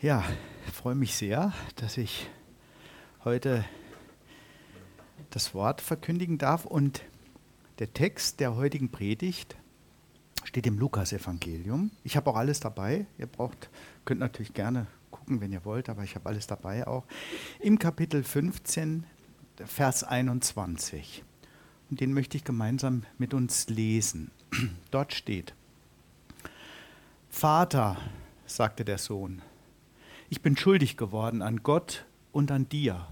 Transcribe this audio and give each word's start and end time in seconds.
Ja, 0.00 0.24
ich 0.64 0.72
freue 0.72 0.94
mich 0.94 1.16
sehr, 1.16 1.52
dass 1.74 1.96
ich 1.96 2.30
heute 3.24 3.64
das 5.30 5.54
Wort 5.54 5.80
verkündigen 5.80 6.38
darf. 6.38 6.66
Und 6.66 7.02
der 7.80 7.92
Text 7.92 8.38
der 8.38 8.54
heutigen 8.54 8.92
Predigt 8.92 9.56
steht 10.44 10.68
im 10.68 10.78
Lukas-Evangelium. 10.78 11.90
Ich 12.04 12.16
habe 12.16 12.30
auch 12.30 12.36
alles 12.36 12.60
dabei. 12.60 13.06
Ihr 13.18 13.26
braucht, 13.26 13.70
könnt 14.04 14.20
natürlich 14.20 14.54
gerne 14.54 14.86
gucken, 15.10 15.40
wenn 15.40 15.50
ihr 15.50 15.64
wollt, 15.64 15.88
aber 15.88 16.04
ich 16.04 16.14
habe 16.14 16.28
alles 16.28 16.46
dabei 16.46 16.86
auch. 16.86 17.04
Im 17.58 17.80
Kapitel 17.80 18.22
15, 18.22 19.02
Vers 19.66 20.04
21. 20.04 21.24
Und 21.90 22.00
den 22.00 22.12
möchte 22.12 22.36
ich 22.36 22.44
gemeinsam 22.44 23.02
mit 23.18 23.34
uns 23.34 23.68
lesen. 23.68 24.30
Dort 24.92 25.12
steht, 25.12 25.54
Vater, 27.28 27.96
sagte 28.46 28.84
der 28.84 28.98
Sohn, 28.98 29.42
ich 30.30 30.42
bin 30.42 30.56
schuldig 30.56 30.96
geworden 30.96 31.42
an 31.42 31.62
Gott 31.62 32.04
und 32.32 32.50
an 32.50 32.68
dir. 32.68 33.06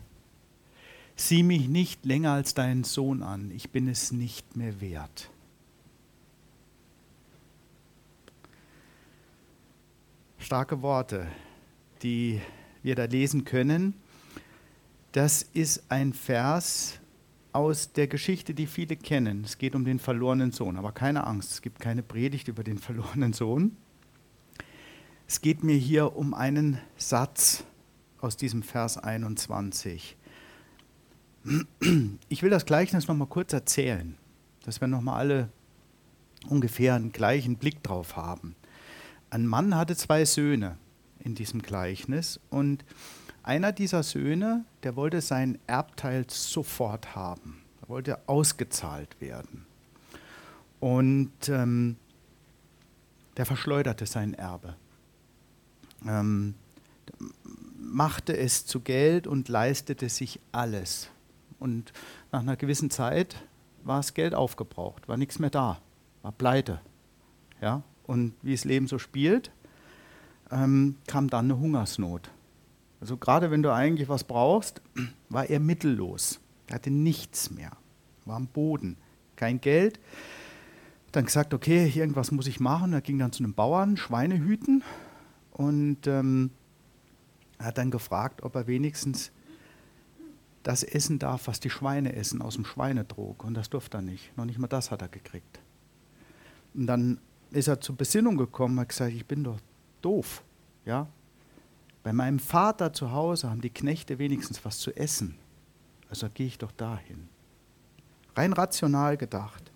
Sieh 1.14 1.42
mich 1.42 1.68
nicht 1.68 2.04
länger 2.04 2.32
als 2.32 2.54
deinen 2.54 2.84
Sohn 2.84 3.22
an, 3.22 3.50
ich 3.50 3.70
bin 3.70 3.88
es 3.88 4.12
nicht 4.12 4.56
mehr 4.56 4.80
wert. 4.80 5.30
Starke 10.38 10.82
Worte, 10.82 11.26
die 12.02 12.40
wir 12.82 12.94
da 12.94 13.04
lesen 13.04 13.44
können. 13.44 13.94
Das 15.12 15.42
ist 15.42 15.84
ein 15.88 16.12
Vers 16.12 17.00
aus 17.52 17.92
der 17.92 18.06
Geschichte, 18.06 18.52
die 18.52 18.66
viele 18.66 18.96
kennen. 18.96 19.42
Es 19.44 19.56
geht 19.56 19.74
um 19.74 19.84
den 19.84 19.98
verlorenen 19.98 20.52
Sohn. 20.52 20.76
Aber 20.76 20.92
keine 20.92 21.26
Angst, 21.26 21.52
es 21.52 21.62
gibt 21.62 21.80
keine 21.80 22.02
Predigt 22.02 22.48
über 22.48 22.62
den 22.62 22.78
verlorenen 22.78 23.32
Sohn. 23.32 23.76
Es 25.28 25.40
geht 25.40 25.64
mir 25.64 25.76
hier 25.76 26.16
um 26.16 26.34
einen 26.34 26.78
Satz 26.96 27.64
aus 28.20 28.36
diesem 28.36 28.62
Vers 28.62 28.96
21. 28.96 30.16
Ich 32.28 32.42
will 32.42 32.50
das 32.50 32.64
Gleichnis 32.64 33.08
noch 33.08 33.16
mal 33.16 33.26
kurz 33.26 33.52
erzählen, 33.52 34.16
dass 34.64 34.80
wir 34.80 34.86
noch 34.86 35.00
mal 35.00 35.16
alle 35.16 35.48
ungefähr 36.48 36.94
einen 36.94 37.10
gleichen 37.10 37.56
Blick 37.56 37.82
drauf 37.82 38.14
haben. 38.14 38.54
Ein 39.28 39.46
Mann 39.46 39.74
hatte 39.74 39.96
zwei 39.96 40.24
Söhne 40.24 40.76
in 41.18 41.34
diesem 41.34 41.60
Gleichnis 41.60 42.38
und 42.48 42.84
einer 43.42 43.72
dieser 43.72 44.04
Söhne, 44.04 44.64
der 44.84 44.94
wollte 44.94 45.20
seinen 45.20 45.58
Erbteil 45.66 46.26
sofort 46.28 47.16
haben. 47.16 47.62
Er 47.82 47.88
wollte 47.88 48.28
ausgezahlt 48.28 49.20
werden. 49.20 49.66
Und 50.78 51.48
ähm, 51.48 51.96
der 53.36 53.46
verschleuderte 53.46 54.06
sein 54.06 54.34
Erbe 54.34 54.76
ähm, 56.06 56.54
machte 57.78 58.36
es 58.36 58.66
zu 58.66 58.80
Geld 58.80 59.26
und 59.26 59.48
leistete 59.48 60.08
sich 60.08 60.40
alles. 60.52 61.10
Und 61.58 61.92
nach 62.32 62.40
einer 62.40 62.56
gewissen 62.56 62.90
Zeit 62.90 63.36
war 63.84 63.98
das 63.98 64.14
Geld 64.14 64.34
aufgebraucht, 64.34 65.08
war 65.08 65.16
nichts 65.16 65.38
mehr 65.38 65.50
da, 65.50 65.80
war 66.22 66.32
pleite. 66.32 66.80
Ja? 67.60 67.82
Und 68.04 68.34
wie 68.42 68.52
das 68.52 68.64
Leben 68.64 68.88
so 68.88 68.98
spielt, 68.98 69.50
ähm, 70.50 70.96
kam 71.06 71.28
dann 71.28 71.46
eine 71.46 71.58
Hungersnot. 71.58 72.30
Also 73.00 73.16
gerade 73.16 73.50
wenn 73.50 73.62
du 73.62 73.72
eigentlich 73.72 74.08
was 74.08 74.24
brauchst, 74.24 74.82
war 75.28 75.48
er 75.48 75.60
mittellos. 75.60 76.40
Er 76.66 76.76
hatte 76.76 76.90
nichts 76.90 77.50
mehr, 77.50 77.70
war 78.24 78.36
am 78.36 78.48
Boden, 78.48 78.96
kein 79.36 79.60
Geld. 79.60 80.00
Dann 81.12 81.24
gesagt, 81.24 81.54
okay, 81.54 81.90
irgendwas 81.94 82.32
muss 82.32 82.46
ich 82.46 82.60
machen. 82.60 82.92
Er 82.92 83.00
ging 83.00 83.18
dann 83.18 83.32
zu 83.32 83.42
einem 83.42 83.54
Bauern, 83.54 83.96
Schweine 83.96 84.38
hüten 84.38 84.82
und 85.56 86.06
ähm, 86.06 86.50
hat 87.58 87.78
dann 87.78 87.90
gefragt, 87.90 88.42
ob 88.42 88.54
er 88.54 88.66
wenigstens 88.66 89.32
das 90.62 90.82
essen 90.82 91.18
darf, 91.18 91.46
was 91.46 91.60
die 91.60 91.70
Schweine 91.70 92.14
essen 92.14 92.42
aus 92.42 92.56
dem 92.56 92.64
Schweinetrog. 92.64 93.42
Und 93.42 93.54
das 93.54 93.70
durfte 93.70 93.98
er 93.98 94.02
nicht. 94.02 94.36
Noch 94.36 94.44
nicht 94.44 94.58
mal 94.58 94.66
das 94.66 94.90
hat 94.90 95.00
er 95.00 95.08
gekriegt. 95.08 95.60
Und 96.74 96.86
dann 96.86 97.18
ist 97.52 97.68
er 97.68 97.80
zur 97.80 97.96
Besinnung 97.96 98.36
gekommen, 98.36 98.78
hat 98.80 98.90
gesagt, 98.90 99.12
ich 99.12 99.24
bin 99.24 99.44
doch 99.44 99.58
doof. 100.02 100.42
Ja? 100.84 101.08
Bei 102.02 102.12
meinem 102.12 102.38
Vater 102.38 102.92
zu 102.92 103.12
Hause 103.12 103.48
haben 103.48 103.62
die 103.62 103.70
Knechte 103.70 104.18
wenigstens 104.18 104.62
was 104.64 104.78
zu 104.78 104.94
essen. 104.94 105.36
Also 106.10 106.28
gehe 106.28 106.46
ich 106.46 106.58
doch 106.58 106.72
dahin. 106.72 107.28
Rein 108.34 108.52
rational 108.52 109.16
gedacht. 109.16 109.72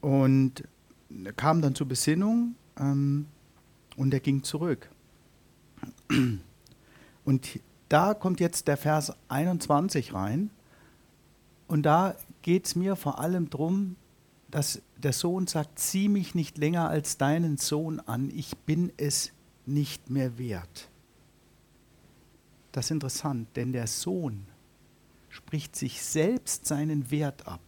Und 0.00 0.62
kam 1.36 1.62
dann 1.62 1.74
zur 1.74 1.88
Besinnung, 1.88 2.54
ähm, 2.78 3.26
und 3.96 4.12
er 4.14 4.20
ging 4.20 4.42
zurück. 4.42 4.90
Und 7.24 7.60
da 7.88 8.14
kommt 8.14 8.40
jetzt 8.40 8.68
der 8.68 8.76
Vers 8.76 9.12
21 9.28 10.14
rein. 10.14 10.50
Und 11.66 11.82
da 11.82 12.14
geht 12.42 12.66
es 12.66 12.76
mir 12.76 12.94
vor 12.96 13.18
allem 13.18 13.50
darum, 13.50 13.96
dass 14.50 14.80
der 14.96 15.12
Sohn 15.12 15.46
sagt, 15.46 15.78
zieh 15.78 16.08
mich 16.08 16.34
nicht 16.34 16.58
länger 16.58 16.88
als 16.88 17.18
deinen 17.18 17.56
Sohn 17.56 18.00
an, 18.00 18.30
ich 18.30 18.56
bin 18.58 18.92
es 18.96 19.32
nicht 19.66 20.08
mehr 20.10 20.38
wert. 20.38 20.88
Das 22.70 22.86
ist 22.86 22.90
interessant, 22.92 23.48
denn 23.56 23.72
der 23.72 23.88
Sohn 23.88 24.46
spricht 25.28 25.74
sich 25.74 26.02
selbst 26.02 26.66
seinen 26.66 27.10
Wert 27.10 27.48
ab. 27.48 27.60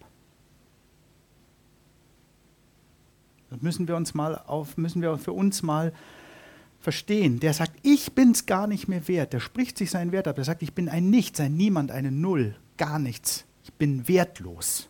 Das 3.58 3.62
müssen 3.64 3.88
wir 3.88 3.96
uns 3.96 4.14
mal 4.14 4.38
auf, 4.46 4.76
müssen 4.76 5.02
wir 5.02 5.18
für 5.18 5.32
uns 5.32 5.64
mal 5.64 5.92
verstehen. 6.78 7.40
Der 7.40 7.52
sagt, 7.52 7.72
ich 7.82 8.12
bin 8.12 8.30
es 8.30 8.46
gar 8.46 8.68
nicht 8.68 8.86
mehr 8.86 9.08
wert. 9.08 9.32
Der 9.32 9.40
spricht 9.40 9.76
sich 9.76 9.90
seinen 9.90 10.12
Wert 10.12 10.28
ab. 10.28 10.36
Der 10.36 10.44
sagt, 10.44 10.62
ich 10.62 10.74
bin 10.74 10.88
ein 10.88 11.10
Nichts, 11.10 11.40
ein 11.40 11.56
Niemand, 11.56 11.90
eine 11.90 12.12
Null, 12.12 12.54
gar 12.76 13.00
nichts. 13.00 13.44
Ich 13.64 13.72
bin 13.72 14.06
wertlos. 14.06 14.88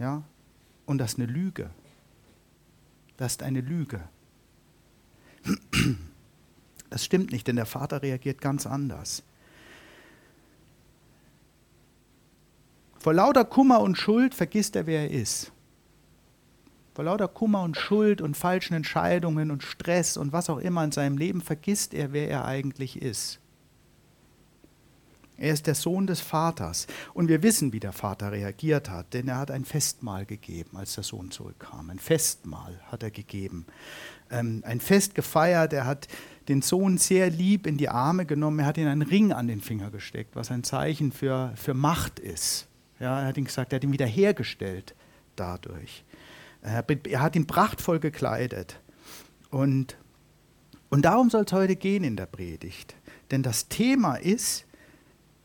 Ja? 0.00 0.24
Und 0.86 0.98
das 0.98 1.12
ist 1.12 1.20
eine 1.20 1.30
Lüge. 1.30 1.70
Das 3.16 3.32
ist 3.32 3.44
eine 3.44 3.60
Lüge. 3.60 4.00
Das 6.90 7.04
stimmt 7.04 7.30
nicht, 7.30 7.46
denn 7.46 7.54
der 7.54 7.66
Vater 7.66 8.02
reagiert 8.02 8.40
ganz 8.40 8.66
anders. 8.66 9.22
Vor 12.98 13.14
lauter 13.14 13.44
Kummer 13.44 13.80
und 13.80 13.96
Schuld 13.96 14.34
vergisst 14.34 14.74
er, 14.74 14.86
wer 14.86 15.02
er 15.02 15.10
ist. 15.10 15.52
Vor 16.94 17.04
lauter 17.04 17.28
Kummer 17.28 17.62
und 17.62 17.76
Schuld 17.76 18.20
und 18.20 18.36
falschen 18.36 18.74
Entscheidungen 18.74 19.50
und 19.50 19.62
Stress 19.62 20.16
und 20.16 20.32
was 20.32 20.50
auch 20.50 20.58
immer 20.58 20.84
in 20.84 20.92
seinem 20.92 21.16
Leben 21.16 21.40
vergisst 21.40 21.94
er, 21.94 22.12
wer 22.12 22.28
er 22.28 22.44
eigentlich 22.44 23.00
ist. 23.00 23.40
Er 25.38 25.54
ist 25.54 25.66
der 25.66 25.74
Sohn 25.74 26.06
des 26.06 26.20
Vaters. 26.20 26.86
Und 27.14 27.28
wir 27.28 27.42
wissen, 27.42 27.72
wie 27.72 27.80
der 27.80 27.92
Vater 27.92 28.30
reagiert 28.30 28.90
hat, 28.90 29.12
denn 29.12 29.26
er 29.26 29.38
hat 29.38 29.50
ein 29.50 29.64
Festmahl 29.64 30.24
gegeben, 30.24 30.76
als 30.76 30.94
der 30.94 31.02
Sohn 31.02 31.30
zurückkam. 31.30 31.90
Ein 31.90 31.98
Festmahl 31.98 32.80
hat 32.86 33.02
er 33.02 33.10
gegeben. 33.10 33.66
Ähm, 34.30 34.62
ein 34.64 34.80
Fest 34.80 35.16
gefeiert. 35.16 35.72
Er 35.72 35.86
hat 35.86 36.06
den 36.48 36.62
Sohn 36.62 36.98
sehr 36.98 37.30
lieb 37.30 37.66
in 37.66 37.76
die 37.76 37.88
Arme 37.88 38.26
genommen. 38.26 38.60
Er 38.60 38.66
hat 38.66 38.78
ihm 38.78 38.86
einen 38.86 39.02
Ring 39.02 39.32
an 39.32 39.48
den 39.48 39.60
Finger 39.60 39.90
gesteckt, 39.90 40.36
was 40.36 40.50
ein 40.50 40.62
Zeichen 40.62 41.10
für, 41.10 41.52
für 41.56 41.74
Macht 41.74 42.20
ist. 42.20 42.68
Ja, 43.00 43.20
er 43.20 43.26
hat 43.26 43.36
ihm 43.36 43.46
gesagt, 43.46 43.72
er 43.72 43.76
hat 43.76 43.84
ihn 43.84 43.92
wiederhergestellt 43.92 44.94
dadurch. 45.34 46.04
Er 46.62 47.20
hat 47.20 47.36
ihn 47.36 47.46
prachtvoll 47.46 47.98
gekleidet. 47.98 48.80
Und, 49.50 49.98
und 50.90 51.04
darum 51.04 51.28
soll 51.28 51.44
es 51.44 51.52
heute 51.52 51.76
gehen 51.76 52.04
in 52.04 52.16
der 52.16 52.26
Predigt. 52.26 52.94
Denn 53.30 53.42
das 53.42 53.68
Thema 53.68 54.14
ist, 54.14 54.64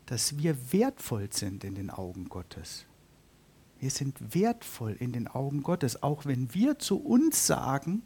dass 0.06 0.38
wir 0.38 0.72
wertvoll 0.72 1.28
sind 1.32 1.64
in 1.64 1.74
den 1.74 1.90
Augen 1.90 2.28
Gottes. 2.28 2.86
Wir 3.80 3.90
sind 3.90 4.34
wertvoll 4.34 4.96
in 4.98 5.12
den 5.12 5.28
Augen 5.28 5.62
Gottes, 5.62 6.02
auch 6.02 6.24
wenn 6.24 6.54
wir 6.54 6.78
zu 6.78 6.98
uns 6.98 7.46
sagen, 7.46 8.02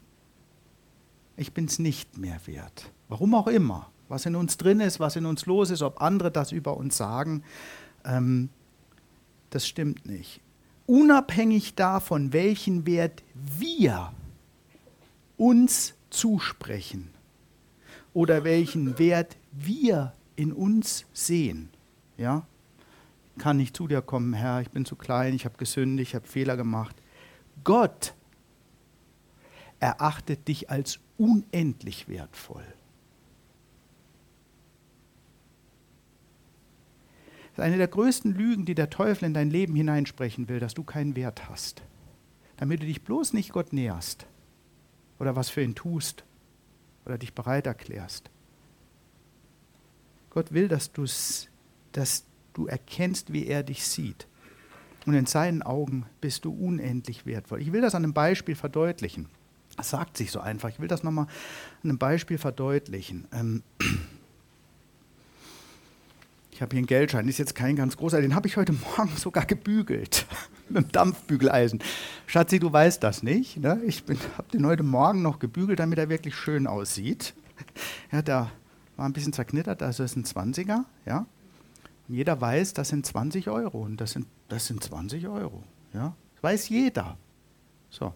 ich 1.37 1.53
bin 1.53 1.65
es 1.65 1.79
nicht 1.79 2.17
mehr 2.17 2.39
wert. 2.45 2.91
Warum 3.07 3.33
auch 3.35 3.47
immer. 3.47 3.89
Was 4.09 4.25
in 4.25 4.35
uns 4.35 4.57
drin 4.57 4.79
ist, 4.79 4.99
was 4.99 5.15
in 5.15 5.25
uns 5.25 5.45
los 5.45 5.69
ist, 5.69 5.81
ob 5.81 6.01
andere 6.01 6.29
das 6.29 6.51
über 6.51 6.77
uns 6.77 6.97
sagen, 6.97 7.43
ähm, 8.03 8.49
das 9.49 9.67
stimmt 9.67 10.05
nicht 10.05 10.41
unabhängig 10.85 11.75
davon, 11.75 12.33
welchen 12.33 12.85
Wert 12.85 13.23
wir 13.33 14.13
uns 15.37 15.93
zusprechen 16.09 17.09
oder 18.13 18.43
welchen 18.43 18.99
Wert 18.99 19.37
wir 19.51 20.13
in 20.35 20.51
uns 20.51 21.05
sehen. 21.13 21.69
Ja? 22.17 22.45
Kann 23.37 23.57
nicht 23.57 23.75
zu 23.75 23.87
dir 23.87 24.01
kommen, 24.01 24.33
Herr, 24.33 24.61
ich 24.61 24.69
bin 24.69 24.85
zu 24.85 24.95
klein, 24.95 25.33
ich 25.33 25.45
habe 25.45 25.57
gesündigt, 25.57 26.11
ich 26.11 26.15
habe 26.15 26.27
Fehler 26.27 26.55
gemacht. 26.55 26.95
Gott 27.63 28.13
erachtet 29.79 30.47
dich 30.47 30.69
als 30.69 30.99
unendlich 31.17 32.07
wertvoll. 32.07 32.63
Das 37.55 37.59
ist 37.59 37.67
eine 37.67 37.77
der 37.77 37.87
größten 37.87 38.33
Lügen, 38.33 38.65
die 38.65 38.73
der 38.73 38.89
Teufel 38.89 39.25
in 39.25 39.33
dein 39.33 39.51
Leben 39.51 39.75
hineinsprechen 39.75 40.49
will, 40.49 40.59
dass 40.59 40.73
du 40.73 40.83
keinen 40.83 41.15
Wert 41.15 41.49
hast. 41.49 41.83
Damit 42.57 42.81
du 42.81 42.87
dich 42.87 43.03
bloß 43.03 43.33
nicht 43.33 43.53
Gott 43.53 43.73
näherst 43.73 44.25
oder 45.19 45.35
was 45.35 45.49
für 45.49 45.61
ihn 45.61 45.75
tust. 45.75 46.23
oder 47.05 47.17
dich 47.17 47.33
bereit 47.33 47.67
erklärst. 47.67 48.29
Gott 50.29 50.53
will, 50.53 50.69
dass, 50.69 50.89
dass 51.91 52.25
du 52.53 52.65
erkennst, 52.65 53.33
wie 53.33 53.45
er 53.45 53.61
dich 53.61 53.85
sieht. 53.85 54.25
Und 55.05 55.13
in 55.13 55.25
seinen 55.25 55.61
Augen 55.61 56.05
bist 56.21 56.45
du 56.45 56.51
unendlich 56.53 57.25
wertvoll. 57.25 57.61
Ich 57.61 57.73
will 57.73 57.81
das 57.81 57.93
an 57.93 58.03
einem 58.03 58.13
Beispiel 58.13 58.55
verdeutlichen. 58.55 59.27
Das 59.75 59.89
sagt 59.89 60.17
sich 60.17 60.31
so 60.31 60.39
einfach. 60.39 60.69
Ich 60.69 60.79
will 60.79 60.87
das 60.87 61.03
nochmal 61.03 61.25
an 61.83 61.89
einem 61.89 61.97
Beispiel 61.97 62.37
verdeutlichen. 62.37 63.27
Ähm 63.33 63.63
ich 66.53 66.61
habe 66.61 66.75
hier 66.75 66.79
einen 66.79 66.87
Geldschein, 66.87 67.27
ist 67.27 67.39
jetzt 67.39 67.55
kein 67.55 67.75
ganz 67.75 67.97
großer, 67.97 68.21
den 68.21 68.35
habe 68.35 68.47
ich 68.47 68.57
heute 68.57 68.73
Morgen 68.73 69.11
sogar 69.17 69.45
gebügelt 69.45 70.27
mit 70.69 70.85
dem 70.85 70.91
Dampfbügeleisen. 70.91 71.79
Schatzi, 72.27 72.59
du 72.59 72.71
weißt 72.71 73.01
das 73.01 73.23
nicht. 73.23 73.57
Ne? 73.57 73.81
Ich 73.85 74.03
habe 74.37 74.49
den 74.53 74.65
heute 74.65 74.83
Morgen 74.83 75.23
noch 75.23 75.39
gebügelt, 75.39 75.79
damit 75.79 75.97
er 75.97 76.09
wirklich 76.09 76.35
schön 76.35 76.67
aussieht. 76.67 77.33
Ja, 78.11 78.21
der 78.21 78.51
war 78.95 79.05
ein 79.07 79.13
bisschen 79.13 79.33
zerknittert, 79.33 79.81
also 79.81 80.03
ist 80.03 80.15
ein 80.15 80.25
20er. 80.25 80.83
Ja? 81.05 81.25
Und 82.07 82.15
jeder 82.15 82.39
weiß, 82.39 82.73
das 82.73 82.89
sind 82.89 83.05
20 83.05 83.49
Euro 83.49 83.81
und 83.81 83.97
das 83.97 84.11
sind, 84.11 84.27
das 84.49 84.67
sind 84.67 84.83
20 84.83 85.27
Euro. 85.27 85.63
Ja? 85.93 86.15
Das 86.35 86.43
weiß 86.43 86.69
jeder. 86.69 87.17
So. 87.89 88.13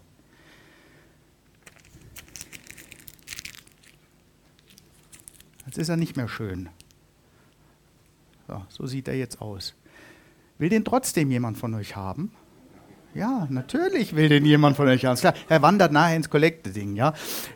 Jetzt 5.66 5.80
ist 5.80 5.90
er 5.90 5.98
nicht 5.98 6.16
mehr 6.16 6.30
schön. 6.30 6.70
So, 8.48 8.64
so 8.70 8.88
sieht 8.88 9.08
er 9.08 9.16
jetzt 9.16 9.42
aus. 9.42 9.76
Will 10.58 10.70
den 10.70 10.86
trotzdem 10.86 11.30
jemand 11.30 11.58
von 11.58 11.74
euch 11.74 11.96
haben? 11.96 12.32
Ja, 13.14 13.48
natürlich 13.50 14.16
will 14.16 14.30
den 14.30 14.46
jemand 14.46 14.76
von 14.76 14.88
euch 14.88 15.06
haben. 15.06 15.18
Klar, 15.18 15.34
er 15.50 15.62
wandert 15.62 15.92
nachher 15.92 16.16
ins 16.16 16.30
Kollekte-Ding, 16.30 16.96
ja. 16.96 17.14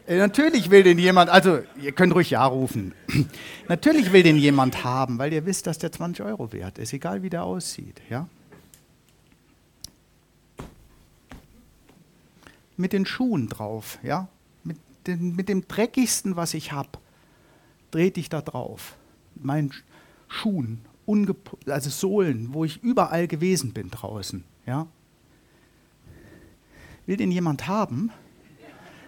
Äh, 0.07 0.17
natürlich 0.17 0.71
will 0.71 0.81
den 0.81 0.97
jemand, 0.97 1.29
also 1.29 1.59
ihr 1.79 1.91
könnt 1.91 2.15
ruhig 2.15 2.31
Ja 2.31 2.45
rufen. 2.45 2.93
natürlich 3.67 4.11
will 4.11 4.23
den 4.23 4.37
jemand 4.37 4.83
haben, 4.83 5.19
weil 5.19 5.31
ihr 5.31 5.45
wisst, 5.45 5.67
dass 5.67 5.77
der 5.77 5.91
20 5.91 6.25
Euro 6.25 6.51
wert 6.51 6.79
ist, 6.79 6.93
egal 6.93 7.21
wie 7.21 7.29
der 7.29 7.43
aussieht, 7.43 8.01
ja. 8.09 8.27
Mit 12.75 12.93
den 12.93 13.05
Schuhen 13.05 13.47
drauf, 13.47 13.99
ja. 14.01 14.29
Mit, 14.63 14.77
den, 15.05 15.35
mit 15.35 15.47
dem 15.47 15.67
dreckigsten, 15.67 16.35
was 16.35 16.55
ich 16.55 16.71
habe, 16.71 16.89
dreht 17.91 18.15
dich 18.15 18.29
da 18.29 18.41
drauf. 18.41 18.95
Mein 19.35 19.71
Schuhen, 20.31 20.79
also 21.67 21.89
Sohlen, 21.89 22.53
wo 22.53 22.63
ich 22.63 22.81
überall 22.81 23.27
gewesen 23.27 23.73
bin 23.73 23.91
draußen. 23.91 24.43
Ja? 24.65 24.87
Will 27.05 27.17
den 27.17 27.31
jemand 27.31 27.67
haben? 27.67 28.11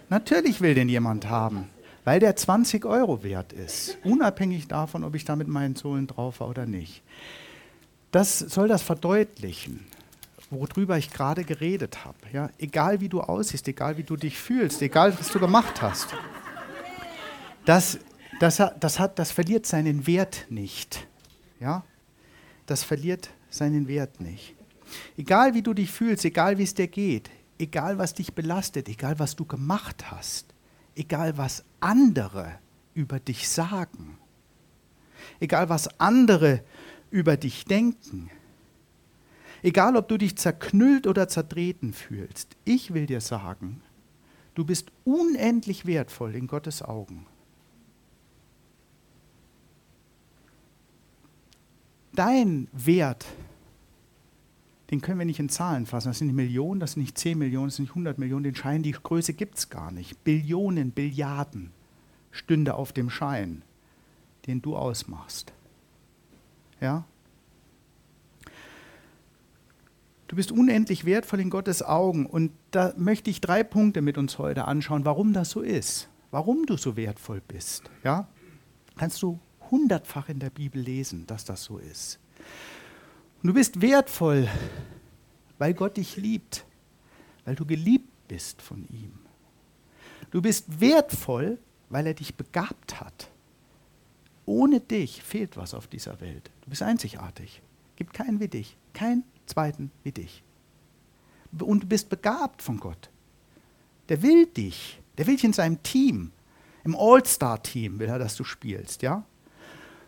Natürlich 0.10 0.60
will 0.60 0.76
den 0.76 0.90
jemand 0.90 1.30
haben, 1.30 1.70
weil 2.04 2.20
der 2.20 2.36
20 2.36 2.86
Euro 2.86 3.24
wert 3.24 3.54
ist, 3.54 3.98
unabhängig 4.04 4.68
davon, 4.68 5.04
ob 5.04 5.16
ich 5.16 5.24
da 5.24 5.36
mit 5.36 5.48
meinen 5.48 5.76
Sohlen 5.76 6.08
drauf 6.08 6.42
war 6.42 6.50
oder 6.50 6.66
nicht. 6.66 7.02
Das 8.12 8.38
soll 8.38 8.68
das 8.68 8.84
verdeutlichen, 8.84 9.86
worüber 10.52 10.98
ich 10.98 11.10
gerade 11.10 11.46
geredet 11.46 12.04
habe. 12.04 12.18
Ja? 12.34 12.50
Egal 12.60 13.00
wie 13.00 13.10
du 13.10 13.22
aussiehst, 13.22 13.68
egal 13.68 13.98
wie 13.98 14.04
du 14.04 14.18
dich 14.18 14.38
fühlst, 14.38 14.82
egal 14.82 15.18
was 15.18 15.32
du 15.32 15.40
gemacht 15.40 15.82
hast. 15.82 16.14
Das, 17.66 17.98
das, 18.42 18.62
das, 18.80 19.00
hat, 19.00 19.18
das 19.18 19.32
verliert 19.32 19.66
seinen 19.66 20.06
Wert 20.06 20.48
nicht 20.50 21.08
ja, 21.64 21.84
das 22.66 22.84
verliert 22.84 23.30
seinen 23.50 23.88
Wert 23.88 24.20
nicht. 24.20 24.56
Egal 25.18 25.54
wie 25.54 25.62
du 25.62 25.74
dich 25.74 25.92
fühlst, 25.92 26.26
egal 26.26 26.58
wie 26.58 26.64
es 26.64 26.74
dir 26.74 26.88
geht, 26.88 27.32
egal 27.58 27.98
was 27.98 28.14
dich 28.14 28.34
belastet, 28.34 28.90
egal 28.90 29.18
was 29.18 29.36
du 29.36 29.46
gemacht 29.46 30.12
hast, 30.12 30.54
egal 30.96 31.38
was 31.38 31.64
andere 31.80 32.60
über 32.94 33.20
dich 33.20 33.48
sagen, 33.48 34.18
egal 35.40 35.70
was 35.70 36.00
andere 36.00 36.64
über 37.12 37.38
dich 37.38 37.64
denken, 37.66 38.30
egal 39.62 39.96
ob 39.96 40.10
du 40.10 40.18
dich 40.18 40.38
zerknüllt 40.38 41.08
oder 41.08 41.30
zertreten 41.30 41.94
fühlst, 41.94 42.58
ich 42.66 42.94
will 42.94 43.06
dir 43.06 43.22
sagen, 43.22 43.82
du 44.54 44.66
bist 44.66 44.92
unendlich 45.06 45.86
wertvoll 45.86 46.36
in 46.36 46.48
Gottes 46.48 46.82
Augen. 46.82 47.26
Dein 52.14 52.68
Wert, 52.72 53.26
den 54.92 55.02
können 55.02 55.20
wir 55.20 55.26
nicht 55.26 55.40
in 55.40 55.50
Zahlen 55.50 55.86
fassen. 55.86 56.10
Das 56.10 56.20
sind 56.20 56.28
nicht 56.28 56.36
Millionen, 56.36 56.80
das 56.80 56.94
sind 56.94 57.02
nicht 57.02 57.18
10 57.18 57.38
Millionen, 57.38 57.68
das 57.68 57.78
sind 57.78 57.86
nicht 57.86 57.92
100 57.92 58.18
Millionen. 58.20 58.44
Den 58.44 58.56
Schein, 58.56 58.84
die 58.84 58.92
Größe 58.92 59.34
gibt 59.34 59.58
es 59.58 59.70
gar 59.70 59.92
nicht. 59.92 60.24
Billionen, 60.24 60.92
Billiarden 60.92 61.72
stünde 62.32 62.76
auf 62.76 62.94
dem 62.94 63.10
Schein, 63.10 63.64
den 64.46 64.62
du 64.62 64.76
ausmachst. 64.76 65.54
Ja? 66.80 67.06
Du 70.28 70.36
bist 70.36 70.52
unendlich 70.52 71.06
wertvoll 71.06 71.40
in 71.40 71.50
Gottes 71.50 71.84
Augen 71.84 72.26
und 72.26 72.52
da 72.72 72.94
möchte 72.98 73.30
ich 73.30 73.40
drei 73.40 73.64
Punkte 73.64 74.02
mit 74.02 74.18
uns 74.18 74.38
heute 74.38 74.66
anschauen, 74.66 75.06
warum 75.06 75.32
das 75.34 75.52
so 75.52 75.62
ist, 75.62 76.10
warum 76.32 76.66
du 76.66 76.76
so 76.78 76.96
wertvoll 76.96 77.42
bist. 77.48 77.90
Ja? 78.04 78.28
Kannst 78.96 79.22
du 79.22 79.40
hundertfach 79.74 80.30
in 80.30 80.40
der 80.40 80.52
Bibel 80.52 80.80
lesen, 80.80 81.26
dass 81.26 81.46
das 81.46 81.64
so 81.64 81.80
ist. 81.80 82.20
Und 83.42 83.48
du 83.48 83.54
bist 83.56 83.82
wertvoll, 83.82 84.48
weil 85.58 85.74
Gott 85.74 85.98
dich 85.98 86.16
liebt, 86.16 86.64
weil 87.44 87.56
du 87.56 87.66
geliebt 87.66 88.28
bist 88.28 88.62
von 88.62 88.88
ihm. 88.90 89.14
Du 90.30 90.44
bist 90.44 90.80
wertvoll, 90.80 91.58
weil 91.90 92.06
er 92.06 92.14
dich 92.14 92.36
begabt 92.36 93.02
hat. 93.02 93.32
Ohne 94.46 94.80
dich 94.80 95.24
fehlt 95.24 95.58
was 95.58 95.74
auf 95.74 95.88
dieser 95.88 96.22
Welt. 96.22 96.52
Du 96.62 96.70
bist 96.70 96.84
einzigartig. 96.84 97.62
Gibt 97.96 98.14
keinen 98.14 98.40
wie 98.40 98.48
dich, 98.48 98.78
keinen 98.94 99.24
zweiten 99.48 99.92
wie 100.04 100.12
dich. 100.12 100.44
Und 101.60 101.84
du 101.84 101.88
bist 101.88 102.10
begabt 102.10 102.62
von 102.62 102.80
Gott. 102.80 103.10
Der 104.10 104.22
will 104.22 104.46
dich. 104.46 105.02
Der 105.18 105.26
will 105.26 105.36
dich 105.36 105.46
in 105.46 105.54
seinem 105.54 105.82
Team. 105.82 106.32
Im 106.84 106.96
All-Star-Team 106.96 108.00
will 108.00 108.10
er, 108.10 108.20
dass 108.20 108.36
du 108.36 108.44
spielst, 108.44 109.02
ja? 109.02 109.26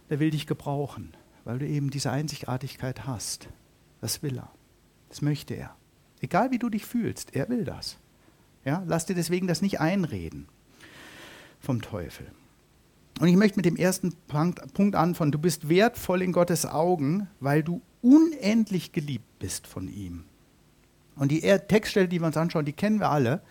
Der 0.09 0.19
will 0.19 0.31
dich 0.31 0.47
gebrauchen, 0.47 1.15
weil 1.43 1.59
du 1.59 1.67
eben 1.67 1.89
diese 1.89 2.11
Einzigartigkeit 2.11 3.05
hast. 3.05 3.49
Das 4.01 4.21
will 4.23 4.37
er. 4.37 4.51
Das 5.09 5.21
möchte 5.21 5.53
er. 5.53 5.75
Egal 6.21 6.51
wie 6.51 6.59
du 6.59 6.69
dich 6.69 6.85
fühlst, 6.85 7.35
er 7.35 7.49
will 7.49 7.63
das. 7.63 7.97
Ja, 8.63 8.83
lass 8.87 9.05
dir 9.05 9.15
deswegen 9.15 9.47
das 9.47 9.61
nicht 9.61 9.79
einreden 9.79 10.47
vom 11.59 11.81
Teufel. 11.81 12.27
Und 13.19 13.27
ich 13.27 13.35
möchte 13.37 13.57
mit 13.57 13.65
dem 13.65 13.77
ersten 13.77 14.13
Punkt 14.27 14.95
anfangen. 14.95 15.31
Du 15.31 15.39
bist 15.39 15.69
wertvoll 15.69 16.21
in 16.21 16.33
Gottes 16.33 16.65
Augen, 16.65 17.29
weil 17.39 17.63
du 17.63 17.81
unendlich 18.01 18.91
geliebt 18.91 19.39
bist 19.39 19.67
von 19.67 19.87
ihm. 19.87 20.25
Und 21.15 21.31
die 21.31 21.39
Textstelle, 21.39 22.09
die 22.09 22.19
wir 22.19 22.27
uns 22.27 22.35
anschauen, 22.35 22.65
die 22.65 22.73
kennen 22.73 22.99
wir 22.99 23.09
alle. 23.09 23.41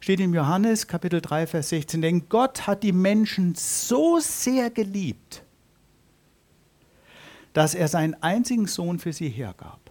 Steht 0.00 0.20
im 0.20 0.34
Johannes 0.34 0.88
Kapitel 0.88 1.20
3, 1.20 1.46
Vers 1.46 1.68
16. 1.68 2.02
Denn 2.02 2.28
Gott 2.28 2.66
hat 2.66 2.82
die 2.82 2.92
Menschen 2.92 3.54
so 3.54 4.18
sehr 4.18 4.70
geliebt, 4.70 5.44
dass 7.56 7.74
er 7.74 7.88
seinen 7.88 8.22
einzigen 8.22 8.66
Sohn 8.66 8.98
für 8.98 9.14
sie 9.14 9.30
hergab. 9.30 9.90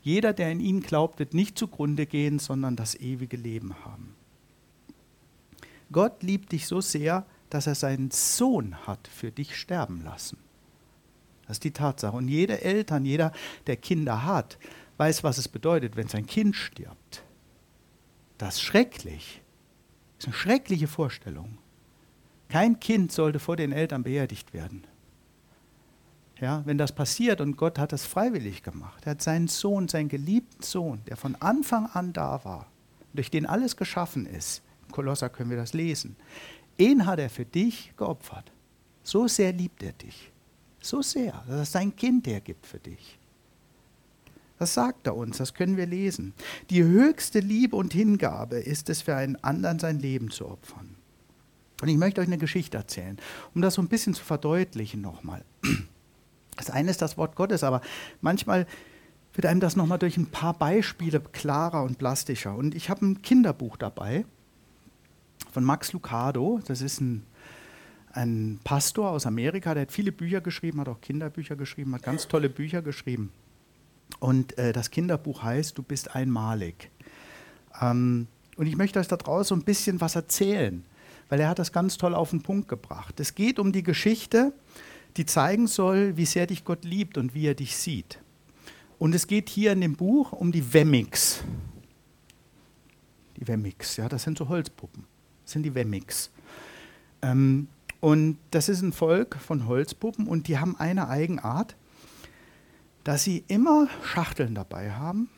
Jeder, 0.00 0.32
der 0.32 0.50
in 0.50 0.60
ihn 0.60 0.80
glaubt, 0.80 1.18
wird 1.18 1.34
nicht 1.34 1.58
zugrunde 1.58 2.06
gehen, 2.06 2.38
sondern 2.38 2.76
das 2.76 2.94
ewige 2.94 3.36
Leben 3.36 3.84
haben. 3.84 4.16
Gott 5.92 6.22
liebt 6.22 6.52
dich 6.52 6.66
so 6.66 6.80
sehr, 6.80 7.26
dass 7.50 7.66
er 7.66 7.74
seinen 7.74 8.10
Sohn 8.10 8.86
hat 8.86 9.06
für 9.06 9.30
dich 9.30 9.54
sterben 9.54 10.02
lassen. 10.02 10.38
Das 11.42 11.56
ist 11.56 11.64
die 11.64 11.72
Tatsache. 11.72 12.16
Und 12.16 12.26
jeder 12.26 12.62
Eltern, 12.62 13.04
jeder, 13.04 13.32
der 13.66 13.76
Kinder 13.76 14.24
hat, 14.24 14.56
weiß, 14.96 15.24
was 15.24 15.36
es 15.36 15.48
bedeutet, 15.48 15.94
wenn 15.94 16.08
sein 16.08 16.24
Kind 16.24 16.56
stirbt. 16.56 17.22
Das 18.38 18.54
ist 18.54 18.62
schrecklich. 18.62 19.42
Das 20.16 20.24
ist 20.24 20.28
eine 20.28 20.36
schreckliche 20.36 20.88
Vorstellung. 20.88 21.58
Kein 22.48 22.80
Kind 22.80 23.12
sollte 23.12 23.40
vor 23.40 23.56
den 23.56 23.72
Eltern 23.72 24.04
beerdigt 24.04 24.54
werden. 24.54 24.86
Ja, 26.40 26.62
wenn 26.66 26.76
das 26.76 26.92
passiert 26.92 27.40
und 27.40 27.56
Gott 27.56 27.78
hat 27.78 27.92
das 27.92 28.04
freiwillig 28.04 28.62
gemacht. 28.62 29.06
Er 29.06 29.12
hat 29.12 29.22
seinen 29.22 29.48
Sohn, 29.48 29.88
seinen 29.88 30.08
geliebten 30.08 30.62
Sohn, 30.62 31.00
der 31.06 31.16
von 31.16 31.34
Anfang 31.36 31.86
an 31.86 32.12
da 32.12 32.44
war, 32.44 32.66
durch 33.14 33.30
den 33.30 33.46
alles 33.46 33.76
geschaffen 33.76 34.26
ist. 34.26 34.62
Im 34.86 34.92
Kolosser 34.92 35.30
können 35.30 35.50
wir 35.50 35.56
das 35.56 35.72
lesen. 35.72 36.16
Ihn 36.76 37.06
hat 37.06 37.18
er 37.18 37.30
für 37.30 37.46
dich 37.46 37.94
geopfert. 37.96 38.52
So 39.02 39.28
sehr 39.28 39.52
liebt 39.52 39.82
er 39.82 39.92
dich. 39.92 40.30
So 40.80 41.00
sehr, 41.00 41.42
dass 41.46 41.58
er 41.58 41.64
sein 41.64 41.96
Kind 41.96 42.26
hergibt 42.26 42.66
für 42.66 42.78
dich. 42.78 43.18
Das 44.58 44.74
sagt 44.74 45.06
er 45.06 45.16
uns, 45.16 45.38
das 45.38 45.54
können 45.54 45.76
wir 45.76 45.86
lesen. 45.86 46.34
Die 46.70 46.82
höchste 46.82 47.40
Liebe 47.40 47.76
und 47.76 47.92
Hingabe 47.92 48.56
ist 48.56 48.88
es, 48.88 49.02
für 49.02 49.16
einen 49.16 49.36
anderen 49.36 49.78
sein 49.78 49.98
Leben 49.98 50.30
zu 50.30 50.48
opfern. 50.48 50.96
Und 51.82 51.88
ich 51.88 51.96
möchte 51.96 52.20
euch 52.20 52.26
eine 52.26 52.38
Geschichte 52.38 52.76
erzählen, 52.76 53.18
um 53.54 53.60
das 53.62 53.74
so 53.74 53.82
ein 53.82 53.88
bisschen 53.88 54.14
zu 54.14 54.24
verdeutlichen 54.24 55.00
nochmal. 55.00 55.44
Das 56.56 56.70
eine 56.70 56.90
ist 56.90 57.02
das 57.02 57.16
Wort 57.16 57.36
Gottes, 57.36 57.62
aber 57.62 57.80
manchmal 58.20 58.66
wird 59.34 59.46
einem 59.46 59.60
das 59.60 59.76
nochmal 59.76 59.98
durch 59.98 60.16
ein 60.16 60.26
paar 60.26 60.54
Beispiele 60.54 61.20
klarer 61.20 61.82
und 61.82 61.98
plastischer. 61.98 62.54
Und 62.54 62.74
ich 62.74 62.88
habe 62.88 63.04
ein 63.04 63.22
Kinderbuch 63.22 63.76
dabei 63.76 64.24
von 65.52 65.62
Max 65.62 65.92
Lucado. 65.92 66.60
Das 66.66 66.80
ist 66.80 67.00
ein, 67.00 67.24
ein 68.12 68.60
Pastor 68.64 69.10
aus 69.10 69.26
Amerika, 69.26 69.74
der 69.74 69.82
hat 69.82 69.92
viele 69.92 70.12
Bücher 70.12 70.40
geschrieben, 70.40 70.80
hat 70.80 70.88
auch 70.88 71.00
Kinderbücher 71.00 71.56
geschrieben, 71.56 71.94
hat 71.94 72.02
ganz 72.02 72.28
tolle 72.28 72.48
Bücher 72.48 72.80
geschrieben. 72.80 73.30
Und 74.20 74.56
äh, 74.58 74.72
das 74.72 74.90
Kinderbuch 74.90 75.42
heißt 75.42 75.76
Du 75.76 75.82
bist 75.82 76.14
einmalig. 76.14 76.90
Ähm, 77.80 78.28
und 78.56 78.66
ich 78.66 78.76
möchte 78.76 78.98
euch 78.98 79.08
da 79.08 79.16
draußen 79.16 79.48
so 79.48 79.54
ein 79.54 79.64
bisschen 79.64 80.00
was 80.00 80.16
erzählen, 80.16 80.84
weil 81.28 81.40
er 81.40 81.48
hat 81.50 81.58
das 81.58 81.72
ganz 81.72 81.98
toll 81.98 82.14
auf 82.14 82.30
den 82.30 82.42
Punkt 82.42 82.68
gebracht. 82.68 83.20
Es 83.20 83.34
geht 83.34 83.58
um 83.58 83.72
die 83.72 83.82
Geschichte, 83.82 84.52
die 85.16 85.26
zeigen 85.26 85.66
soll, 85.66 86.16
wie 86.16 86.26
sehr 86.26 86.46
dich 86.46 86.64
Gott 86.64 86.84
liebt 86.84 87.18
und 87.18 87.34
wie 87.34 87.46
er 87.46 87.54
dich 87.54 87.76
sieht. 87.76 88.20
Und 88.98 89.14
es 89.14 89.26
geht 89.26 89.48
hier 89.48 89.72
in 89.72 89.80
dem 89.80 89.96
Buch 89.96 90.32
um 90.32 90.52
die 90.52 90.72
Wemmix. 90.72 91.42
Die 93.36 93.46
Wemmix, 93.46 93.96
ja, 93.96 94.08
das 94.08 94.22
sind 94.22 94.38
so 94.38 94.48
Holzpuppen. 94.48 95.04
Das 95.44 95.52
sind 95.52 95.62
die 95.62 95.74
Wemmix. 95.74 96.30
Ähm, 97.22 97.68
und 98.00 98.38
das 98.50 98.68
ist 98.68 98.82
ein 98.82 98.92
Volk 98.92 99.36
von 99.36 99.66
Holzpuppen 99.66 100.26
und 100.26 100.48
die 100.48 100.58
haben 100.58 100.76
eine 100.78 101.08
Eigenart, 101.08 101.76
dass 103.04 103.24
sie 103.24 103.44
immer 103.48 103.88
Schachteln 104.02 104.54
dabei 104.54 104.92
haben 104.92 105.28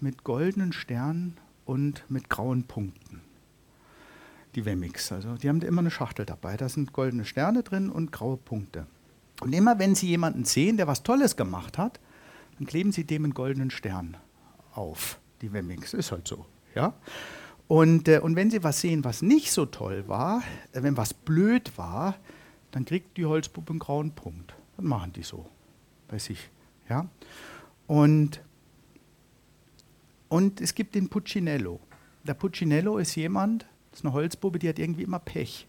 mit 0.00 0.24
goldenen 0.24 0.72
Sternen 0.72 1.36
und 1.64 2.04
mit 2.08 2.30
grauen 2.30 2.64
Punkten. 2.64 3.20
Die 4.54 4.64
Wemmix, 4.64 5.12
also 5.12 5.34
die 5.34 5.48
haben 5.48 5.60
immer 5.62 5.80
eine 5.80 5.90
Schachtel 5.90 6.24
dabei. 6.24 6.56
Da 6.56 6.68
sind 6.68 6.92
goldene 6.92 7.24
Sterne 7.24 7.62
drin 7.62 7.90
und 7.90 8.12
graue 8.12 8.36
Punkte. 8.36 8.86
Und 9.40 9.52
immer 9.52 9.78
wenn 9.78 9.94
sie 9.94 10.08
jemanden 10.08 10.44
sehen, 10.44 10.76
der 10.76 10.86
was 10.86 11.02
Tolles 11.02 11.36
gemacht 11.36 11.78
hat, 11.78 12.00
dann 12.58 12.66
kleben 12.66 12.92
sie 12.92 13.04
dem 13.04 13.24
einen 13.24 13.34
goldenen 13.34 13.70
Stern 13.70 14.16
auf. 14.74 15.20
Die 15.42 15.52
Wemmix 15.52 15.94
ist 15.94 16.10
halt 16.10 16.26
so. 16.26 16.44
Ja? 16.74 16.94
Und, 17.68 18.08
äh, 18.08 18.18
und 18.18 18.34
wenn 18.34 18.50
sie 18.50 18.64
was 18.64 18.80
sehen, 18.80 19.04
was 19.04 19.22
nicht 19.22 19.52
so 19.52 19.66
toll 19.66 20.04
war, 20.08 20.42
äh, 20.72 20.82
wenn 20.82 20.96
was 20.96 21.14
blöd 21.14 21.76
war, 21.76 22.16
dann 22.72 22.84
kriegt 22.84 23.16
die 23.16 23.26
Holzpuppe 23.26 23.70
einen 23.70 23.78
grauen 23.78 24.12
Punkt. 24.12 24.54
Dann 24.76 24.86
machen 24.86 25.12
die 25.12 25.22
so 25.22 25.46
bei 26.08 26.18
sich. 26.18 26.50
Ja? 26.88 27.06
Und, 27.86 28.42
und 30.28 30.60
es 30.60 30.74
gibt 30.74 30.94
den 30.94 31.08
Puccinello. 31.08 31.80
Der 32.24 32.34
Puccinello 32.34 32.98
ist 32.98 33.14
jemand, 33.14 33.66
das 33.90 34.00
ist 34.00 34.04
eine 34.04 34.14
Holzpuppe, 34.14 34.58
die 34.58 34.68
hat 34.68 34.78
irgendwie 34.78 35.04
immer 35.04 35.20
Pech 35.20 35.66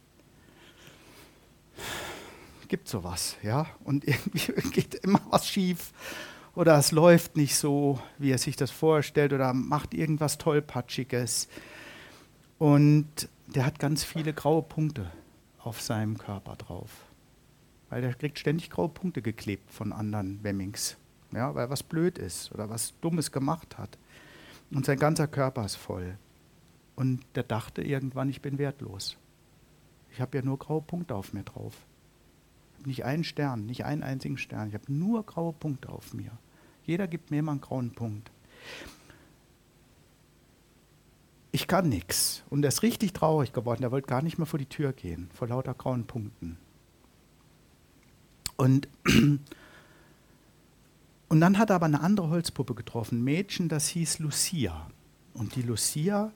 gibt 2.69 2.87
sowas, 2.87 3.35
ja. 3.43 3.67
Und 3.83 4.07
irgendwie 4.07 4.69
geht 4.71 4.95
immer 4.95 5.21
was 5.29 5.47
schief 5.47 5.91
oder 6.55 6.77
es 6.77 6.91
läuft 6.91 7.37
nicht 7.37 7.55
so, 7.55 7.99
wie 8.17 8.31
er 8.31 8.37
sich 8.37 8.55
das 8.55 8.71
vorstellt 8.71 9.33
oder 9.33 9.53
macht 9.53 9.93
irgendwas 9.93 10.37
Tollpatschiges. 10.37 11.47
Und 12.57 13.29
der 13.47 13.65
hat 13.65 13.79
ganz 13.79 14.03
viele 14.03 14.33
graue 14.33 14.63
Punkte 14.63 15.11
auf 15.59 15.81
seinem 15.81 16.17
Körper 16.17 16.55
drauf. 16.55 16.89
Weil 17.89 18.01
der 18.01 18.13
kriegt 18.13 18.39
ständig 18.39 18.69
graue 18.69 18.89
Punkte 18.89 19.21
geklebt 19.21 19.71
von 19.71 19.91
anderen 19.93 20.43
Wemmings. 20.43 20.97
Ja, 21.31 21.53
weil 21.55 21.69
was 21.69 21.83
blöd 21.83 22.17
ist 22.17 22.51
oder 22.51 22.69
was 22.69 22.93
Dummes 23.01 23.31
gemacht 23.31 23.77
hat. 23.77 23.97
Und 24.71 24.85
sein 24.85 24.99
ganzer 24.99 25.27
Körper 25.27 25.65
ist 25.65 25.75
voll. 25.75 26.17
Und 26.95 27.21
der 27.35 27.43
dachte 27.43 27.81
irgendwann, 27.81 28.29
ich 28.29 28.41
bin 28.41 28.57
wertlos. 28.57 29.17
Ich 30.11 30.19
habe 30.19 30.37
ja 30.37 30.43
nur 30.43 30.59
graue 30.59 30.81
Punkte 30.81 31.15
auf 31.15 31.33
mir 31.33 31.43
drauf. 31.43 31.73
Nicht 32.85 33.05
einen 33.05 33.23
Stern, 33.23 33.65
nicht 33.65 33.85
einen 33.85 34.03
einzigen 34.03 34.37
Stern. 34.37 34.69
Ich 34.69 34.73
habe 34.73 34.91
nur 34.91 35.25
graue 35.25 35.53
Punkte 35.53 35.89
auf 35.89 36.13
mir. 36.13 36.31
Jeder 36.83 37.07
gibt 37.07 37.31
mir 37.31 37.39
immer 37.39 37.51
einen 37.51 37.61
grauen 37.61 37.91
Punkt. 37.91 38.31
Ich 41.51 41.67
kann 41.67 41.89
nichts. 41.89 42.43
Und 42.49 42.63
er 42.63 42.69
ist 42.69 42.83
richtig 42.83 43.13
traurig 43.13 43.53
geworden. 43.53 43.83
Er 43.83 43.91
wollte 43.91 44.07
gar 44.07 44.21
nicht 44.21 44.37
mehr 44.37 44.45
vor 44.45 44.59
die 44.59 44.65
Tür 44.65 44.93
gehen, 44.93 45.29
vor 45.33 45.47
lauter 45.47 45.73
grauen 45.73 46.05
Punkten. 46.05 46.57
Und, 48.55 48.87
und 51.29 51.41
dann 51.41 51.57
hat 51.57 51.69
er 51.69 51.77
aber 51.77 51.85
eine 51.85 52.01
andere 52.01 52.29
Holzpuppe 52.29 52.75
getroffen, 52.75 53.19
ein 53.19 53.23
Mädchen, 53.23 53.69
das 53.69 53.87
hieß 53.87 54.19
Lucia. 54.19 54.87
Und 55.33 55.55
die 55.55 55.61
Lucia 55.61 56.33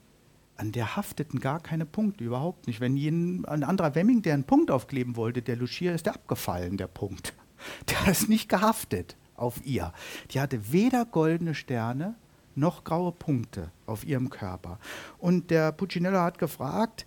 an 0.56 0.72
der 0.72 0.96
hafteten 0.96 1.40
gar 1.40 1.60
keine 1.60 1.86
Punkte, 1.86 2.24
überhaupt 2.24 2.66
nicht. 2.66 2.80
Wenn 2.80 2.96
jeden, 2.96 3.44
ein 3.44 3.64
anderer 3.64 3.94
Wemming, 3.94 4.22
der 4.22 4.34
einen 4.34 4.44
Punkt 4.44 4.70
aufkleben 4.70 5.16
wollte, 5.16 5.42
der 5.42 5.56
Lucia, 5.56 5.92
ist 5.92 6.06
der 6.06 6.14
abgefallen, 6.14 6.76
der 6.76 6.86
Punkt. 6.86 7.34
Der 7.88 8.12
ist 8.12 8.28
nicht 8.28 8.50
gehaftet 8.50 9.16
auf 9.36 9.64
ihr. 9.64 9.94
Die 10.30 10.40
hatte 10.40 10.70
weder 10.72 11.06
goldene 11.06 11.54
Sterne 11.54 12.14
noch 12.54 12.84
graue 12.84 13.12
Punkte 13.12 13.70
auf 13.86 14.04
ihrem 14.04 14.28
Körper. 14.28 14.78
Und 15.18 15.50
der 15.50 15.72
Puccinello 15.72 16.18
hat 16.18 16.38
gefragt, 16.38 17.06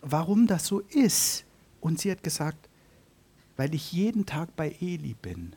warum 0.00 0.46
das 0.46 0.66
so 0.66 0.80
ist. 0.80 1.44
Und 1.80 2.00
sie 2.00 2.10
hat 2.10 2.22
gesagt, 2.22 2.68
weil 3.56 3.74
ich 3.74 3.92
jeden 3.92 4.24
Tag 4.24 4.56
bei 4.56 4.74
Eli 4.80 5.14
bin. 5.14 5.54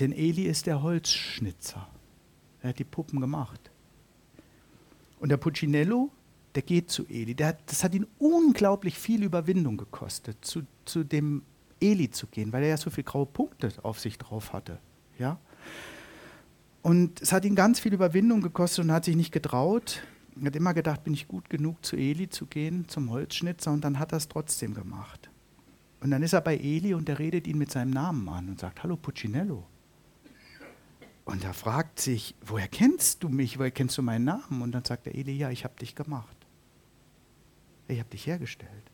Denn 0.00 0.12
Eli 0.12 0.44
ist 0.44 0.66
der 0.66 0.82
Holzschnitzer. 0.82 1.86
Er 2.62 2.70
hat 2.70 2.78
die 2.78 2.84
Puppen 2.84 3.20
gemacht. 3.20 3.70
Und 5.20 5.28
der 5.28 5.36
Puccinello, 5.36 6.10
der 6.54 6.62
geht 6.62 6.90
zu 6.90 7.06
Eli. 7.06 7.34
Hat, 7.34 7.58
das 7.66 7.84
hat 7.84 7.94
ihn 7.94 8.06
unglaublich 8.18 8.98
viel 8.98 9.22
Überwindung 9.22 9.76
gekostet, 9.76 10.38
zu, 10.44 10.62
zu 10.84 11.04
dem 11.04 11.42
Eli 11.80 12.10
zu 12.10 12.26
gehen, 12.26 12.52
weil 12.52 12.64
er 12.64 12.70
ja 12.70 12.76
so 12.76 12.90
viele 12.90 13.04
graue 13.04 13.26
Punkte 13.26 13.72
auf 13.82 14.00
sich 14.00 14.18
drauf 14.18 14.52
hatte. 14.52 14.78
Ja? 15.18 15.38
Und 16.82 17.20
es 17.20 17.32
hat 17.32 17.44
ihn 17.44 17.54
ganz 17.54 17.78
viel 17.78 17.92
Überwindung 17.92 18.40
gekostet 18.40 18.84
und 18.84 18.92
hat 18.92 19.04
sich 19.04 19.14
nicht 19.14 19.32
getraut. 19.32 20.02
Er 20.40 20.46
hat 20.46 20.56
immer 20.56 20.72
gedacht, 20.72 21.04
bin 21.04 21.12
ich 21.12 21.28
gut 21.28 21.50
genug, 21.50 21.84
zu 21.84 21.96
Eli 21.96 22.30
zu 22.30 22.46
gehen, 22.46 22.88
zum 22.88 23.10
Holzschnitzer, 23.10 23.70
und 23.70 23.84
dann 23.84 23.98
hat 23.98 24.12
er 24.12 24.18
es 24.18 24.28
trotzdem 24.28 24.74
gemacht. 24.74 25.28
Und 26.00 26.10
dann 26.10 26.22
ist 26.22 26.32
er 26.32 26.40
bei 26.40 26.56
Eli 26.56 26.94
und 26.94 27.08
er 27.10 27.18
redet 27.18 27.46
ihn 27.46 27.58
mit 27.58 27.70
seinem 27.70 27.90
Namen 27.90 28.26
an 28.30 28.48
und 28.48 28.60
sagt, 28.60 28.82
hallo 28.82 28.96
Puccinello. 28.96 29.66
Und 31.30 31.44
er 31.44 31.54
fragt 31.54 32.00
sich, 32.00 32.34
woher 32.44 32.66
kennst 32.66 33.22
du 33.22 33.28
mich, 33.28 33.56
woher 33.60 33.70
kennst 33.70 33.96
du 33.96 34.02
meinen 34.02 34.24
Namen? 34.24 34.62
Und 34.62 34.72
dann 34.72 34.84
sagt 34.84 35.06
der 35.06 35.14
Eli, 35.14 35.30
ja, 35.36 35.50
ich 35.50 35.62
habe 35.62 35.76
dich 35.76 35.94
gemacht. 35.94 36.36
Ich 37.86 38.00
habe 38.00 38.10
dich 38.10 38.26
hergestellt. 38.26 38.90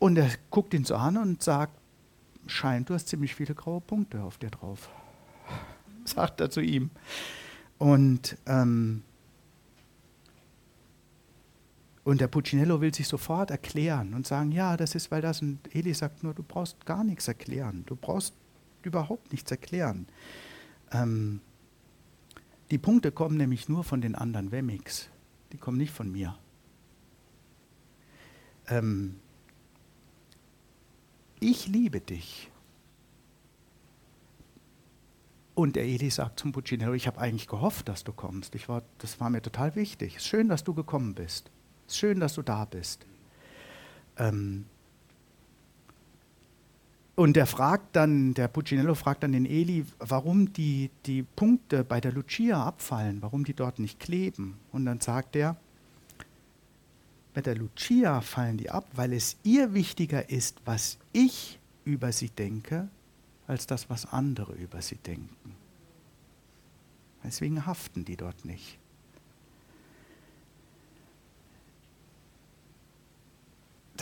Und 0.00 0.18
er 0.18 0.28
guckt 0.50 0.74
ihn 0.74 0.84
so 0.84 0.96
an 0.96 1.16
und 1.16 1.44
sagt, 1.44 1.78
scheint, 2.48 2.90
du 2.90 2.94
hast 2.94 3.06
ziemlich 3.06 3.36
viele 3.36 3.54
graue 3.54 3.80
Punkte 3.80 4.20
auf 4.20 4.38
dir 4.38 4.50
drauf. 4.50 4.90
sagt 6.04 6.40
er 6.40 6.50
zu 6.50 6.60
ihm. 6.60 6.90
Und, 7.78 8.36
ähm, 8.46 9.04
und 12.02 12.20
der 12.20 12.26
Puccinello 12.26 12.80
will 12.80 12.92
sich 12.92 13.06
sofort 13.06 13.52
erklären 13.52 14.12
und 14.12 14.26
sagen, 14.26 14.50
ja, 14.50 14.76
das 14.76 14.96
ist, 14.96 15.12
weil 15.12 15.22
das. 15.22 15.40
Und 15.40 15.72
Eli 15.72 15.94
sagt 15.94 16.24
nur, 16.24 16.34
du 16.34 16.42
brauchst 16.42 16.84
gar 16.84 17.04
nichts 17.04 17.28
erklären. 17.28 17.84
Du 17.86 17.94
brauchst 17.94 18.34
überhaupt 18.86 19.32
nichts 19.32 19.50
erklären. 19.50 20.06
Ähm, 20.92 21.40
die 22.70 22.78
Punkte 22.78 23.12
kommen 23.12 23.36
nämlich 23.36 23.68
nur 23.68 23.84
von 23.84 24.00
den 24.00 24.14
anderen 24.14 24.50
Wemmix. 24.50 25.08
Die 25.52 25.58
kommen 25.58 25.78
nicht 25.78 25.92
von 25.92 26.10
mir. 26.10 26.36
Ähm, 28.68 29.16
ich 31.40 31.68
liebe 31.68 32.00
dich. 32.00 32.50
Und 35.54 35.76
der 35.76 35.84
Eli 35.84 36.10
sagt 36.10 36.40
zum 36.40 36.52
Puccinello, 36.52 36.94
ich 36.94 37.06
habe 37.06 37.20
eigentlich 37.20 37.46
gehofft, 37.46 37.88
dass 37.88 38.02
du 38.02 38.12
kommst. 38.12 38.54
Ich 38.54 38.68
war, 38.68 38.82
das 38.98 39.20
war 39.20 39.30
mir 39.30 39.40
total 39.40 39.76
wichtig. 39.76 40.16
Es 40.16 40.22
ist 40.22 40.28
schön, 40.28 40.48
dass 40.48 40.64
du 40.64 40.74
gekommen 40.74 41.14
bist. 41.14 41.50
Es 41.86 41.94
ist 41.94 41.98
schön, 41.98 42.18
dass 42.18 42.34
du 42.34 42.42
da 42.42 42.64
bist. 42.64 43.06
Ähm, 44.16 44.66
und 47.16 47.36
der 47.36 47.46
fragt 47.46 47.94
dann, 47.94 48.34
der 48.34 48.48
Puccinello 48.48 48.94
fragt 48.94 49.22
dann 49.22 49.32
den 49.32 49.46
Eli, 49.46 49.86
warum 49.98 50.52
die, 50.52 50.90
die 51.06 51.22
Punkte 51.22 51.84
bei 51.84 52.00
der 52.00 52.12
Lucia 52.12 52.64
abfallen, 52.64 53.22
warum 53.22 53.44
die 53.44 53.54
dort 53.54 53.78
nicht 53.78 54.00
kleben. 54.00 54.58
Und 54.72 54.84
dann 54.84 55.00
sagt 55.00 55.36
er, 55.36 55.56
bei 57.32 57.40
der 57.40 57.54
Lucia 57.54 58.20
fallen 58.20 58.56
die 58.56 58.70
ab, 58.70 58.86
weil 58.94 59.12
es 59.12 59.36
ihr 59.44 59.74
wichtiger 59.74 60.28
ist, 60.28 60.60
was 60.64 60.98
ich 61.12 61.60
über 61.84 62.10
sie 62.10 62.30
denke, 62.30 62.88
als 63.46 63.66
das, 63.66 63.90
was 63.90 64.06
andere 64.06 64.54
über 64.54 64.82
sie 64.82 64.96
denken. 64.96 65.54
Deswegen 67.22 67.64
haften 67.64 68.04
die 68.04 68.16
dort 68.16 68.44
nicht. 68.44 68.78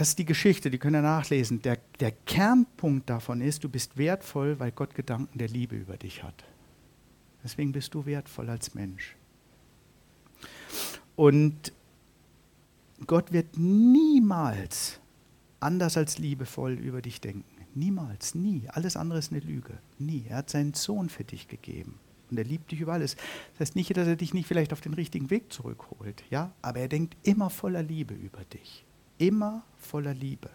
Das 0.03 0.09
ist 0.09 0.19
die 0.19 0.25
Geschichte, 0.25 0.69
die 0.69 0.79
können 0.79 0.97
ihr 0.97 1.03
nachlesen. 1.03 1.63
Der, 1.63 1.79
der 2.01 2.11
Kernpunkt 2.11 3.09
davon 3.09 3.41
ist, 3.41 3.63
du 3.63 3.69
bist 3.69 3.97
wertvoll, 3.97 4.59
weil 4.59 4.73
Gott 4.73 4.97
Gedanken 4.97 5.39
der 5.39 5.47
Liebe 5.47 5.77
über 5.77 5.97
dich 5.97 6.25
hat. 6.25 6.43
Deswegen 7.45 7.71
bist 7.71 7.95
du 7.95 8.05
wertvoll 8.05 8.51
als 8.51 8.75
Mensch. 8.75 9.15
Und 11.15 11.73
Gott 13.07 13.33
wird 13.33 13.57
niemals 13.57 14.99
anders 15.61 15.97
als 15.97 16.19
liebevoll 16.19 16.73
über 16.73 17.01
dich 17.01 17.21
denken. 17.21 17.65
Niemals, 17.77 18.35
nie. 18.35 18.65
Alles 18.71 18.97
andere 18.97 19.21
ist 19.21 19.31
eine 19.31 19.39
Lüge. 19.41 19.79
Nie. 20.01 20.25
Er 20.29 20.39
hat 20.39 20.51
seinen 20.51 20.75
Sohn 20.75 21.11
für 21.11 21.23
dich 21.23 21.47
gegeben. 21.47 22.01
und 22.29 22.39
er 22.39 22.45
liebt 22.45 22.73
dich 22.73 22.81
über 22.81 22.95
alles. 22.95 23.15
Das 23.53 23.69
heißt 23.69 23.77
nicht, 23.77 23.97
dass 23.97 24.09
er 24.09 24.17
dich 24.17 24.35
nicht 24.35 24.49
vielleicht 24.49 24.73
auf 24.73 24.81
den 24.81 24.95
richtigen 24.95 25.31
Weg 25.31 25.53
zurückholt, 25.53 26.25
ja, 26.29 26.51
aber 26.61 26.81
er 26.81 26.89
denkt 26.89 27.17
immer 27.23 27.51
voller 27.51 27.85
Liebe 27.85 28.15
über 28.15 28.43
dich. 28.47 28.85
Immer 29.23 29.63
voller 29.79 30.15
Liebe. 30.15 30.51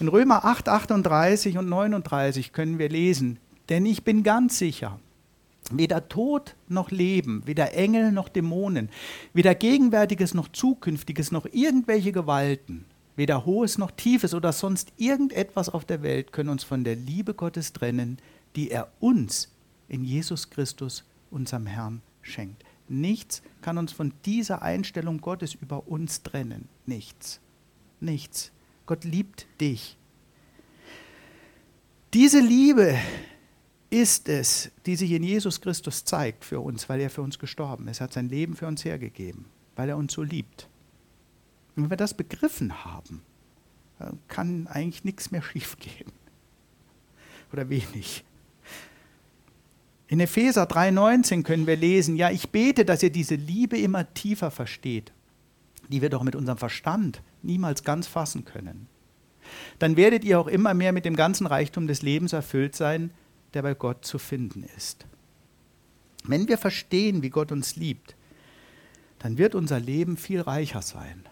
In 0.00 0.08
Römer 0.08 0.44
8, 0.44 0.68
38 0.68 1.56
und 1.56 1.66
39 1.66 2.52
können 2.52 2.78
wir 2.78 2.90
lesen, 2.90 3.38
denn 3.70 3.86
ich 3.86 4.04
bin 4.04 4.22
ganz 4.22 4.58
sicher, 4.58 5.00
weder 5.70 6.06
Tod 6.10 6.56
noch 6.68 6.90
Leben, 6.90 7.40
weder 7.46 7.72
Engel 7.72 8.12
noch 8.12 8.28
Dämonen, 8.28 8.90
weder 9.32 9.54
Gegenwärtiges 9.54 10.34
noch 10.34 10.48
Zukünftiges 10.48 11.32
noch 11.32 11.46
irgendwelche 11.52 12.12
Gewalten, 12.12 12.84
weder 13.16 13.46
Hohes 13.46 13.78
noch 13.78 13.92
Tiefes 13.92 14.34
oder 14.34 14.52
sonst 14.52 14.92
irgendetwas 14.98 15.70
auf 15.70 15.86
der 15.86 16.02
Welt 16.02 16.32
können 16.32 16.50
uns 16.50 16.64
von 16.64 16.84
der 16.84 16.96
Liebe 16.96 17.32
Gottes 17.32 17.72
trennen, 17.72 18.18
die 18.56 18.70
er 18.70 18.92
uns 19.00 19.50
in 19.88 20.04
Jesus 20.04 20.50
Christus, 20.50 21.02
unserem 21.30 21.64
Herrn, 21.64 22.02
schenkt. 22.20 22.62
Nichts 22.88 23.40
kann 23.62 23.78
uns 23.78 23.92
von 23.92 24.12
dieser 24.26 24.60
Einstellung 24.60 25.22
Gottes 25.22 25.54
über 25.54 25.88
uns 25.88 26.22
trennen. 26.22 26.68
Nichts. 26.84 27.40
Nichts. 28.00 28.50
Gott 28.86 29.04
liebt 29.04 29.46
dich. 29.60 29.96
Diese 32.12 32.40
Liebe 32.40 32.98
ist 33.90 34.28
es, 34.28 34.70
die 34.86 34.96
sich 34.96 35.12
in 35.12 35.22
Jesus 35.22 35.60
Christus 35.60 36.04
zeigt 36.04 36.44
für 36.44 36.60
uns, 36.60 36.88
weil 36.88 37.00
er 37.00 37.10
für 37.10 37.22
uns 37.22 37.38
gestorben 37.38 37.88
ist. 37.88 38.00
Er 38.00 38.04
hat 38.04 38.12
sein 38.12 38.28
Leben 38.28 38.56
für 38.56 38.66
uns 38.66 38.84
hergegeben, 38.84 39.44
weil 39.76 39.88
er 39.88 39.96
uns 39.96 40.12
so 40.12 40.22
liebt. 40.22 40.68
Und 41.76 41.84
wenn 41.84 41.90
wir 41.90 41.96
das 41.96 42.14
begriffen 42.14 42.84
haben, 42.84 43.22
kann 44.28 44.66
eigentlich 44.66 45.04
nichts 45.04 45.30
mehr 45.30 45.42
schiefgehen. 45.42 46.10
Oder 47.52 47.68
wenig. 47.68 48.24
In 50.08 50.18
Epheser 50.18 50.64
3,19 50.64 51.42
können 51.42 51.66
wir 51.66 51.76
lesen: 51.76 52.16
Ja, 52.16 52.30
ich 52.30 52.50
bete, 52.50 52.84
dass 52.84 53.02
ihr 53.02 53.10
diese 53.10 53.36
Liebe 53.36 53.78
immer 53.78 54.12
tiefer 54.14 54.50
versteht, 54.50 55.12
die 55.88 56.02
wir 56.02 56.10
doch 56.10 56.22
mit 56.22 56.34
unserem 56.34 56.58
Verstand 56.58 57.22
niemals 57.42 57.84
ganz 57.84 58.06
fassen 58.06 58.44
können. 58.44 58.86
Dann 59.78 59.96
werdet 59.96 60.24
ihr 60.24 60.38
auch 60.38 60.46
immer 60.46 60.74
mehr 60.74 60.92
mit 60.92 61.04
dem 61.04 61.16
ganzen 61.16 61.46
Reichtum 61.46 61.86
des 61.86 62.02
Lebens 62.02 62.32
erfüllt 62.32 62.76
sein, 62.76 63.10
der 63.54 63.62
bei 63.62 63.74
Gott 63.74 64.04
zu 64.04 64.18
finden 64.18 64.64
ist. 64.76 65.06
Wenn 66.24 66.48
wir 66.48 66.58
verstehen, 66.58 67.22
wie 67.22 67.30
Gott 67.30 67.50
uns 67.50 67.76
liebt, 67.76 68.14
dann 69.18 69.38
wird 69.38 69.54
unser 69.54 69.80
Leben 69.80 70.16
viel 70.16 70.40
reicher 70.40 70.82
sein, 70.82 71.24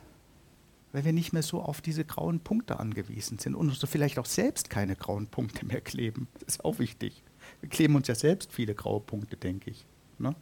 weil 0.92 1.04
wir 1.04 1.12
nicht 1.12 1.32
mehr 1.32 1.42
so 1.42 1.60
auf 1.60 1.80
diese 1.80 2.04
grauen 2.04 2.40
Punkte 2.40 2.80
angewiesen 2.80 3.38
sind 3.38 3.54
und 3.54 3.68
uns 3.68 3.80
so 3.80 3.86
vielleicht 3.86 4.18
auch 4.18 4.26
selbst 4.26 4.70
keine 4.70 4.96
grauen 4.96 5.26
Punkte 5.26 5.64
mehr 5.66 5.80
kleben. 5.80 6.28
Das 6.34 6.56
ist 6.56 6.64
auch 6.64 6.78
wichtig. 6.78 7.22
Wir 7.60 7.68
kleben 7.68 7.94
uns 7.96 8.08
ja 8.08 8.14
selbst 8.14 8.52
viele 8.52 8.74
graue 8.74 9.00
Punkte, 9.00 9.36
denke 9.36 9.70
ich. 9.70 9.86
Ne? 10.18 10.34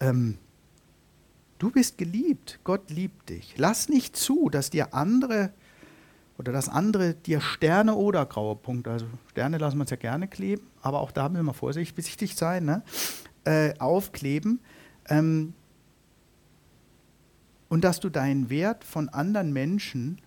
Ähm, 0.00 0.38
du 1.58 1.70
bist 1.70 1.98
geliebt, 1.98 2.60
Gott 2.64 2.90
liebt 2.90 3.28
dich. 3.28 3.54
Lass 3.56 3.88
nicht 3.88 4.16
zu, 4.16 4.48
dass 4.48 4.70
dir 4.70 4.94
andere 4.94 5.52
oder 6.38 6.52
dass 6.52 6.68
andere 6.68 7.14
dir 7.14 7.40
Sterne 7.40 7.94
oder 7.94 8.26
graue 8.26 8.56
Punkte, 8.56 8.90
also 8.90 9.06
Sterne 9.30 9.58
lassen 9.58 9.78
wir 9.78 9.82
uns 9.82 9.90
ja 9.90 9.96
gerne 9.96 10.28
kleben, 10.28 10.66
aber 10.82 11.00
auch 11.00 11.10
da 11.10 11.28
müssen 11.28 11.46
wir 11.46 11.54
vorsichtig 11.54 12.36
sein, 12.36 12.64
ne? 12.64 12.82
äh, 13.44 13.72
aufkleben. 13.78 14.60
Ähm, 15.08 15.54
und 17.68 17.84
dass 17.84 18.00
du 18.00 18.10
deinen 18.10 18.50
Wert 18.50 18.84
von 18.84 19.08
anderen 19.08 19.52
Menschen 19.52 20.20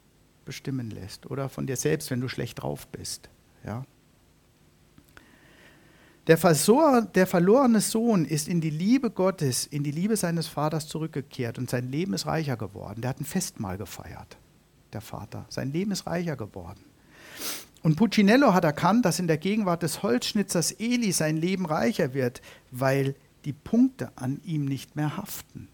bestimmen 0.45 0.89
lässt 0.89 1.29
oder 1.29 1.47
von 1.47 1.67
dir 1.67 1.75
selbst, 1.75 2.09
wenn 2.11 2.21
du 2.21 2.27
schlecht 2.27 2.61
drauf 2.61 2.87
bist. 2.87 3.29
Ja? 3.63 3.85
Der, 6.29 6.37
Versor, 6.37 7.01
der 7.01 7.25
verlorene 7.25 7.81
Sohn 7.81 8.23
ist 8.23 8.47
in 8.47 8.61
die 8.61 8.69
Liebe 8.69 9.09
Gottes, 9.09 9.65
in 9.65 9.83
die 9.83 9.89
Liebe 9.89 10.15
seines 10.15 10.45
Vaters 10.45 10.87
zurückgekehrt 10.87 11.57
und 11.57 11.71
sein 11.71 11.89
Leben 11.89 12.13
ist 12.13 12.27
reicher 12.27 12.55
geworden. 12.55 13.01
Der 13.01 13.09
hat 13.09 13.19
ein 13.19 13.25
Festmahl 13.25 13.79
gefeiert, 13.79 14.37
der 14.93 15.01
Vater. 15.01 15.47
Sein 15.49 15.71
Leben 15.71 15.89
ist 15.89 16.05
reicher 16.05 16.35
geworden. 16.35 16.81
Und 17.81 17.95
Puccinello 17.95 18.53
hat 18.53 18.63
erkannt, 18.63 19.05
dass 19.05 19.17
in 19.17 19.25
der 19.25 19.39
Gegenwart 19.39 19.81
des 19.81 20.03
Holzschnitzers 20.03 20.73
Eli 20.73 21.13
sein 21.13 21.35
Leben 21.35 21.65
reicher 21.65 22.13
wird, 22.13 22.43
weil 22.69 23.15
die 23.43 23.53
Punkte 23.53 24.11
an 24.15 24.39
ihm 24.45 24.65
nicht 24.65 24.95
mehr 24.95 25.17
haften. 25.17 25.67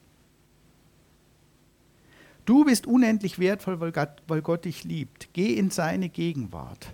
Du 2.45 2.63
bist 2.63 2.87
unendlich 2.87 3.39
wertvoll, 3.39 3.81
weil 3.81 3.91
Gott, 3.91 4.23
weil 4.29 4.41
Gott 4.41 4.63
dich 4.63 4.85
liebt. 4.85 5.27
Geh 5.33 5.53
in 5.55 5.69
seine 5.69 6.07
Gegenwart 6.07 6.93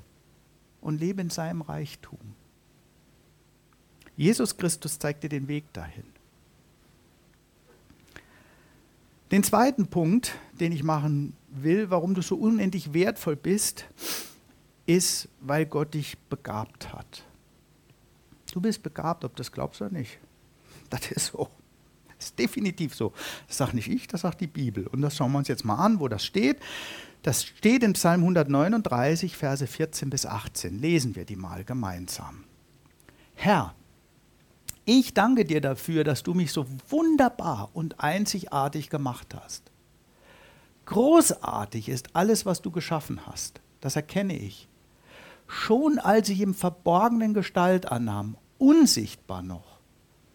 und 0.82 1.00
lebe 1.00 1.22
in 1.22 1.30
seinem 1.30 1.62
Reichtum. 1.62 2.18
Jesus 4.22 4.56
Christus 4.56 5.00
zeigt 5.00 5.24
dir 5.24 5.30
den 5.30 5.48
Weg 5.48 5.74
dahin. 5.74 6.04
Den 9.32 9.44
zweiten 9.44 9.88
Punkt, 9.88 10.36
den 10.60 10.72
ich 10.72 10.84
machen 10.84 11.34
will, 11.50 11.90
warum 11.90 12.14
du 12.14 12.22
so 12.22 12.36
unendlich 12.36 12.94
wertvoll 12.94 13.36
bist, 13.36 13.86
ist, 14.86 15.28
weil 15.40 15.66
Gott 15.66 15.96
dich 15.96 16.20
begabt 16.30 16.94
hat. 16.94 17.24
Du 18.54 18.62
bist 18.62 18.84
begabt, 18.84 19.26
ob 19.26 19.36
das 19.38 19.52
glaubst 19.52 19.82
oder 19.82 19.90
nicht. 19.90 20.20
Das 20.92 21.10
ist 21.10 21.32
so. 21.32 21.50
Das 22.16 22.28
ist 22.28 22.38
definitiv 22.38 22.94
so. 22.94 23.14
Das 23.48 23.58
sagt 23.58 23.74
nicht 23.74 23.88
ich, 23.88 24.06
das 24.06 24.22
sagt 24.22 24.40
die 24.40 24.46
Bibel. 24.46 24.86
Und 24.86 25.02
das 25.02 25.18
schauen 25.18 25.32
wir 25.32 25.40
uns 25.40 25.48
jetzt 25.48 25.66
mal 25.66 25.84
an, 25.84 26.00
wo 26.00 26.08
das 26.08 26.24
steht. 26.24 26.60
Das 27.24 27.44
steht 27.44 27.82
in 27.82 27.94
Psalm 27.94 28.22
139, 28.22 29.36
Verse 29.36 29.66
14 29.66 30.12
bis 30.12 30.28
18. 30.28 30.78
Lesen 30.78 31.16
wir 31.16 31.26
die 31.26 31.36
mal 31.36 31.64
gemeinsam. 31.64 32.44
Herr, 33.34 33.74
ich 34.86 35.14
danke 35.14 35.46
dir 35.46 35.62
dafür, 35.62 36.04
dass 36.04 36.24
du 36.24 36.34
mich 36.34 36.52
so 36.52 36.66
wunderbar 36.90 37.70
und 37.74 38.00
einzigartig 38.00 38.90
gemacht 38.90 39.36
hast. 39.36 39.72
Großartig 40.86 41.88
ist 41.88 42.16
alles, 42.16 42.46
was 42.46 42.62
du 42.62 42.72
geschaffen 42.72 43.26
hast. 43.28 43.62
Das 43.80 43.96
erkenne 43.96 44.36
ich. 44.36 44.68
Schon 45.48 46.00
als 46.00 46.30
ich 46.30 46.42
im 46.42 46.54
Verborgenen 46.54 47.34
Gestalt 47.34 47.92
annahm, 47.92 48.38
unsichtbar 48.58 49.42
noch, 49.42 49.80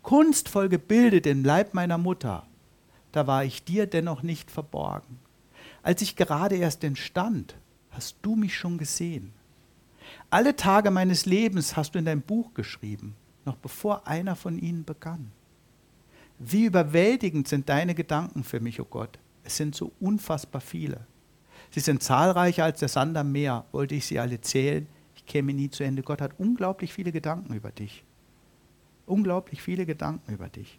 kunstvoll 0.02 0.68
gebildet 0.68 1.26
im 1.26 1.44
Leib 1.44 1.74
meiner 1.74 1.98
Mutter, 1.98 2.46
da 3.12 3.26
war 3.26 3.44
ich 3.44 3.64
dir 3.64 3.86
dennoch 3.86 4.22
nicht 4.22 4.50
verborgen. 4.50 5.18
Als 5.82 6.02
ich 6.02 6.16
gerade 6.16 6.56
erst 6.56 6.84
entstand, 6.84 7.56
hast 7.90 8.16
du 8.22 8.36
mich 8.36 8.56
schon 8.56 8.78
gesehen. 8.78 9.32
Alle 10.30 10.54
Tage 10.54 10.90
meines 10.90 11.26
Lebens 11.26 11.76
hast 11.76 11.94
du 11.94 11.98
in 11.98 12.04
dein 12.04 12.20
Buch 12.20 12.54
geschrieben 12.54 13.16
noch 13.46 13.56
bevor 13.56 14.06
einer 14.06 14.36
von 14.36 14.58
ihnen 14.58 14.84
begann. 14.84 15.30
Wie 16.38 16.64
überwältigend 16.64 17.48
sind 17.48 17.68
deine 17.68 17.94
Gedanken 17.94 18.44
für 18.44 18.60
mich, 18.60 18.80
o 18.80 18.82
oh 18.82 18.86
Gott. 18.90 19.18
Es 19.44 19.56
sind 19.56 19.74
so 19.74 19.92
unfassbar 20.00 20.60
viele. 20.60 21.06
Sie 21.70 21.80
sind 21.80 22.02
zahlreicher 22.02 22.64
als 22.64 22.80
der 22.80 22.88
Sand 22.88 23.16
am 23.16 23.32
Meer. 23.32 23.64
Wollte 23.72 23.94
ich 23.94 24.06
sie 24.06 24.18
alle 24.18 24.40
zählen, 24.40 24.86
ich 25.14 25.24
käme 25.24 25.52
nie 25.54 25.70
zu 25.70 25.84
Ende. 25.84 26.02
Gott 26.02 26.20
hat 26.20 26.38
unglaublich 26.38 26.92
viele 26.92 27.12
Gedanken 27.12 27.54
über 27.54 27.70
dich. 27.70 28.04
Unglaublich 29.06 29.62
viele 29.62 29.86
Gedanken 29.86 30.32
über 30.32 30.48
dich. 30.48 30.78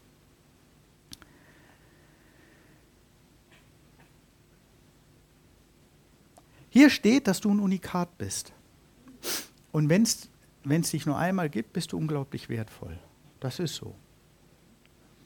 Hier 6.69 6.89
steht, 6.89 7.27
dass 7.27 7.39
du 7.39 7.49
ein 7.49 7.59
Unikat 7.59 8.17
bist. 8.17 8.53
Und 9.71 9.89
wenn 9.89 10.03
es 10.03 10.29
wenn 10.69 10.81
es 10.81 10.91
dich 10.91 11.05
nur 11.05 11.17
einmal 11.17 11.49
gibt, 11.49 11.73
bist 11.73 11.91
du 11.91 11.97
unglaublich 11.97 12.49
wertvoll. 12.49 12.99
Das 13.39 13.59
ist 13.59 13.75
so. 13.75 13.95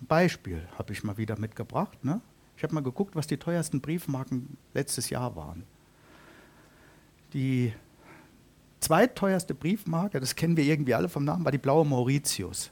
Ein 0.01 0.07
Beispiel 0.07 0.67
habe 0.77 0.93
ich 0.93 1.03
mal 1.03 1.17
wieder 1.17 1.39
mitgebracht. 1.39 2.03
Ne? 2.03 2.21
Ich 2.57 2.63
habe 2.63 2.73
mal 2.73 2.83
geguckt, 2.83 3.15
was 3.15 3.27
die 3.27 3.37
teuersten 3.37 3.81
Briefmarken 3.81 4.57
letztes 4.73 5.09
Jahr 5.09 5.35
waren. 5.35 5.63
Die 7.33 7.73
zweitteuerste 8.81 9.53
Briefmarke, 9.53 10.19
das 10.19 10.35
kennen 10.35 10.57
wir 10.57 10.65
irgendwie 10.65 10.93
alle 10.93 11.07
vom 11.07 11.23
Namen, 11.23 11.45
war 11.45 11.51
die 11.51 11.57
blaue 11.57 11.85
Mauritius. 11.85 12.71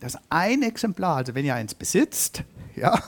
Das 0.00 0.18
ein 0.30 0.62
Exemplar, 0.62 1.16
also 1.16 1.34
wenn 1.34 1.44
ihr 1.44 1.54
eins 1.54 1.74
besitzt, 1.74 2.44
ja, 2.76 3.02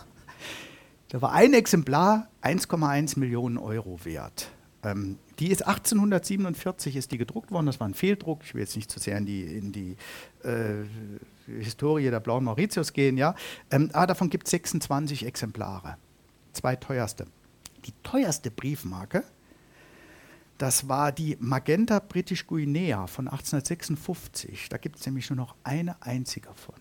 da 1.09 1.23
war 1.23 1.33
ein 1.33 1.55
Exemplar 1.55 2.29
1,1 2.43 3.19
Millionen 3.19 3.57
Euro 3.57 4.05
wert. 4.05 4.51
Ähm, 4.83 5.19
die 5.39 5.51
ist 5.51 5.67
1847 5.67 6.97
ist 6.97 7.13
die 7.13 7.19
gedruckt 7.19 7.51
worden, 7.51 7.67
das 7.67 7.79
war 7.79 7.89
ein 7.89 7.95
Fehldruck. 7.95 8.43
Ich 8.45 8.55
will 8.55 8.63
jetzt 8.63 8.77
nicht 8.77 8.91
zu 8.91 8.99
sehr 8.99 9.17
in 9.19 9.27
die, 9.27 9.43
in 9.43 9.73
die 9.73 9.97
äh, 10.43 10.85
Historie 11.47 12.11
der 12.11 12.21
blauen 12.21 12.45
Mauritius 12.45 12.93
gehen, 12.93 13.17
ja. 13.17 13.35
Ähm, 13.71 13.91
aber 13.93 14.09
davon 14.09 14.31
gibt 14.31 14.47
es 14.47 14.51
26 14.53 15.25
Exemplare. 15.27 15.97
Zwei 16.53 16.77
teuerste. 16.77 17.27
Die 17.85 17.93
teuerste 18.03 18.51
Briefmarke, 18.51 19.23
das 20.59 20.89
war 20.89 21.13
die 21.13 21.37
Magenta 21.39 22.01
British 22.01 22.47
Guinea 22.47 23.07
von 23.07 23.29
1856. 23.29 24.69
Da 24.69 24.77
gibt 24.77 24.97
es 24.97 25.07
nämlich 25.07 25.31
nur 25.31 25.37
noch 25.37 25.55
eine 25.63 26.03
einzige 26.03 26.53
von. 26.55 26.75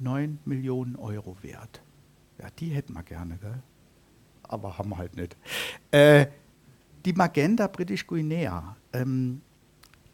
9 0.00 0.40
Millionen 0.44 0.96
Euro 0.96 1.36
wert. 1.42 1.82
Ja, 2.40 2.48
die 2.58 2.68
hätten 2.70 2.94
wir 2.94 3.02
gerne, 3.02 3.38
gell? 3.38 3.62
Aber 4.42 4.78
haben 4.78 4.90
wir 4.90 4.98
halt 4.98 5.16
nicht. 5.16 5.36
Äh, 5.90 6.26
die 7.04 7.12
Magenta 7.12 7.66
British 7.66 8.06
Guinea, 8.06 8.76
ähm, 8.92 9.40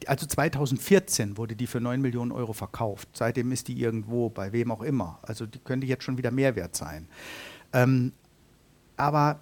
Also 0.07 0.27
2014 0.27 1.37
wurde 1.39 1.57
die 1.57 1.67
für 1.67 1.81
9 1.81 2.01
Millionen 2.01 2.33
Euro 2.33 2.53
verkauft. 2.53 3.09
Seitdem 3.15 3.53
ist 3.53 3.69
die 3.69 3.81
irgendwo, 3.81 4.29
bei 4.29 4.53
wem 4.53 4.71
auch 4.71 4.83
immer. 4.83 5.19
Also 5.23 5.47
die 5.47 5.59
könnte 5.59 5.87
jetzt 5.87 6.05
schon 6.05 6.19
wieder 6.19 6.31
mehr 6.31 6.57
wert 6.57 6.77
sein. 6.77 7.09
Ähm, 7.73 8.13
aber 8.97 9.41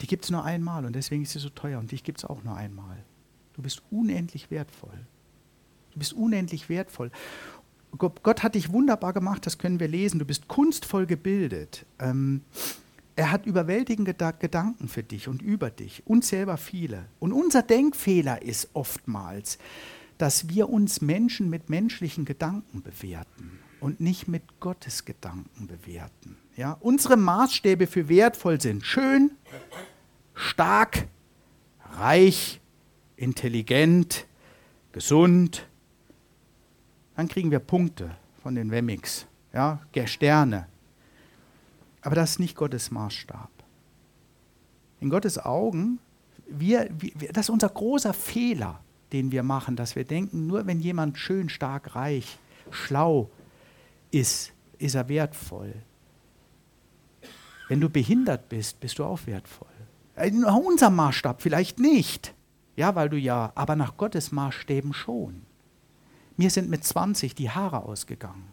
die 0.00 0.06
gibt 0.06 0.24
es 0.24 0.30
nur 0.30 0.44
einmal 0.44 0.84
und 0.84 0.94
deswegen 0.94 1.22
ist 1.22 1.32
sie 1.32 1.38
so 1.38 1.50
teuer 1.50 1.78
und 1.78 1.92
dich 1.92 2.02
gibt 2.02 2.18
es 2.18 2.24
auch 2.24 2.42
nur 2.42 2.56
einmal. 2.56 3.04
Du 3.52 3.62
bist 3.62 3.82
unendlich 3.90 4.50
wertvoll. 4.50 5.06
Du 5.92 5.98
bist 5.98 6.12
unendlich 6.12 6.68
wertvoll. 6.68 7.10
Gott 7.98 8.42
hat 8.42 8.54
dich 8.54 8.72
wunderbar 8.72 9.12
gemacht, 9.12 9.44
das 9.44 9.58
können 9.58 9.80
wir 9.80 9.88
lesen. 9.88 10.18
Du 10.20 10.24
bist 10.24 10.48
kunstvoll 10.48 11.06
gebildet. 11.06 11.84
Ähm, 11.98 12.42
er 13.16 13.30
hat 13.30 13.46
überwältigende 13.46 14.14
Gedanken 14.14 14.88
für 14.88 15.02
dich 15.02 15.28
und 15.28 15.42
über 15.42 15.70
dich, 15.70 16.02
und 16.06 16.24
selber 16.24 16.56
viele. 16.56 17.06
Und 17.18 17.32
unser 17.32 17.62
Denkfehler 17.62 18.42
ist 18.42 18.70
oftmals, 18.72 19.58
dass 20.18 20.48
wir 20.48 20.68
uns 20.68 21.00
Menschen 21.00 21.48
mit 21.48 21.70
menschlichen 21.70 22.24
Gedanken 22.24 22.82
bewerten 22.82 23.58
und 23.80 24.00
nicht 24.00 24.28
mit 24.28 24.60
Gottes 24.60 25.04
Gedanken 25.04 25.66
bewerten. 25.66 26.36
Ja? 26.56 26.76
Unsere 26.80 27.16
Maßstäbe 27.16 27.86
für 27.86 28.08
wertvoll 28.08 28.60
sind 28.60 28.84
schön, 28.84 29.32
stark, 30.34 31.08
reich, 31.94 32.60
intelligent, 33.16 34.26
gesund. 34.92 35.66
Dann 37.16 37.28
kriegen 37.28 37.50
wir 37.50 37.58
Punkte 37.58 38.16
von 38.42 38.54
den 38.54 38.70
Wemmix, 38.70 39.26
ja, 39.52 39.80
Sterne. 40.06 40.66
Aber 42.02 42.14
das 42.14 42.32
ist 42.32 42.38
nicht 42.40 42.56
Gottes 42.56 42.90
Maßstab. 42.90 43.50
In 45.00 45.10
Gottes 45.10 45.38
Augen, 45.38 45.98
wir, 46.46 46.88
wir, 46.98 47.32
das 47.32 47.46
ist 47.46 47.50
unser 47.50 47.68
großer 47.68 48.12
Fehler, 48.12 48.80
den 49.12 49.32
wir 49.32 49.42
machen, 49.42 49.76
dass 49.76 49.96
wir 49.96 50.04
denken, 50.04 50.46
nur 50.46 50.66
wenn 50.66 50.80
jemand 50.80 51.18
schön, 51.18 51.48
stark, 51.48 51.94
reich, 51.94 52.38
schlau 52.70 53.30
ist, 54.10 54.52
ist 54.78 54.94
er 54.94 55.08
wertvoll. 55.08 55.74
Wenn 57.68 57.80
du 57.80 57.88
behindert 57.88 58.48
bist, 58.48 58.80
bist 58.80 58.98
du 58.98 59.04
auch 59.04 59.26
wertvoll. 59.26 59.68
In 60.16 60.44
unserem 60.44 60.96
Maßstab 60.96 61.40
vielleicht 61.40 61.78
nicht. 61.78 62.34
Ja, 62.76 62.94
weil 62.94 63.08
du 63.08 63.16
ja, 63.16 63.52
aber 63.54 63.76
nach 63.76 63.96
Gottes 63.96 64.32
Maßstäben 64.32 64.92
schon. 64.92 65.42
Mir 66.36 66.50
sind 66.50 66.70
mit 66.70 66.84
20 66.84 67.34
die 67.34 67.50
Haare 67.50 67.84
ausgegangen. 67.84 68.48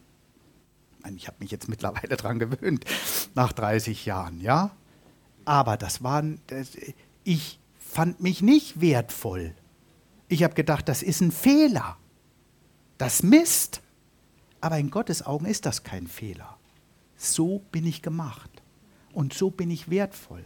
Ich 1.15 1.27
habe 1.27 1.37
mich 1.39 1.51
jetzt 1.51 1.69
mittlerweile 1.69 2.15
daran 2.15 2.39
gewöhnt, 2.39 2.85
nach 3.35 3.53
30 3.53 4.05
Jahren, 4.05 4.41
ja. 4.41 4.71
Aber 5.45 5.77
das 5.77 6.03
waren, 6.03 6.41
ich 7.23 7.59
fand 7.77 8.19
mich 8.19 8.41
nicht 8.41 8.81
wertvoll. 8.81 9.55
Ich 10.27 10.43
habe 10.43 10.55
gedacht, 10.55 10.89
das 10.89 11.03
ist 11.03 11.21
ein 11.21 11.31
Fehler. 11.31 11.97
Das 12.97 13.23
Mist. 13.23 13.81
Aber 14.59 14.77
in 14.77 14.89
Gottes 14.89 15.25
Augen 15.25 15.45
ist 15.45 15.65
das 15.65 15.83
kein 15.83 16.07
Fehler. 16.07 16.57
So 17.15 17.59
bin 17.71 17.85
ich 17.85 18.01
gemacht. 18.01 18.61
Und 19.13 19.33
so 19.33 19.49
bin 19.49 19.71
ich 19.71 19.89
wertvoll. 19.89 20.43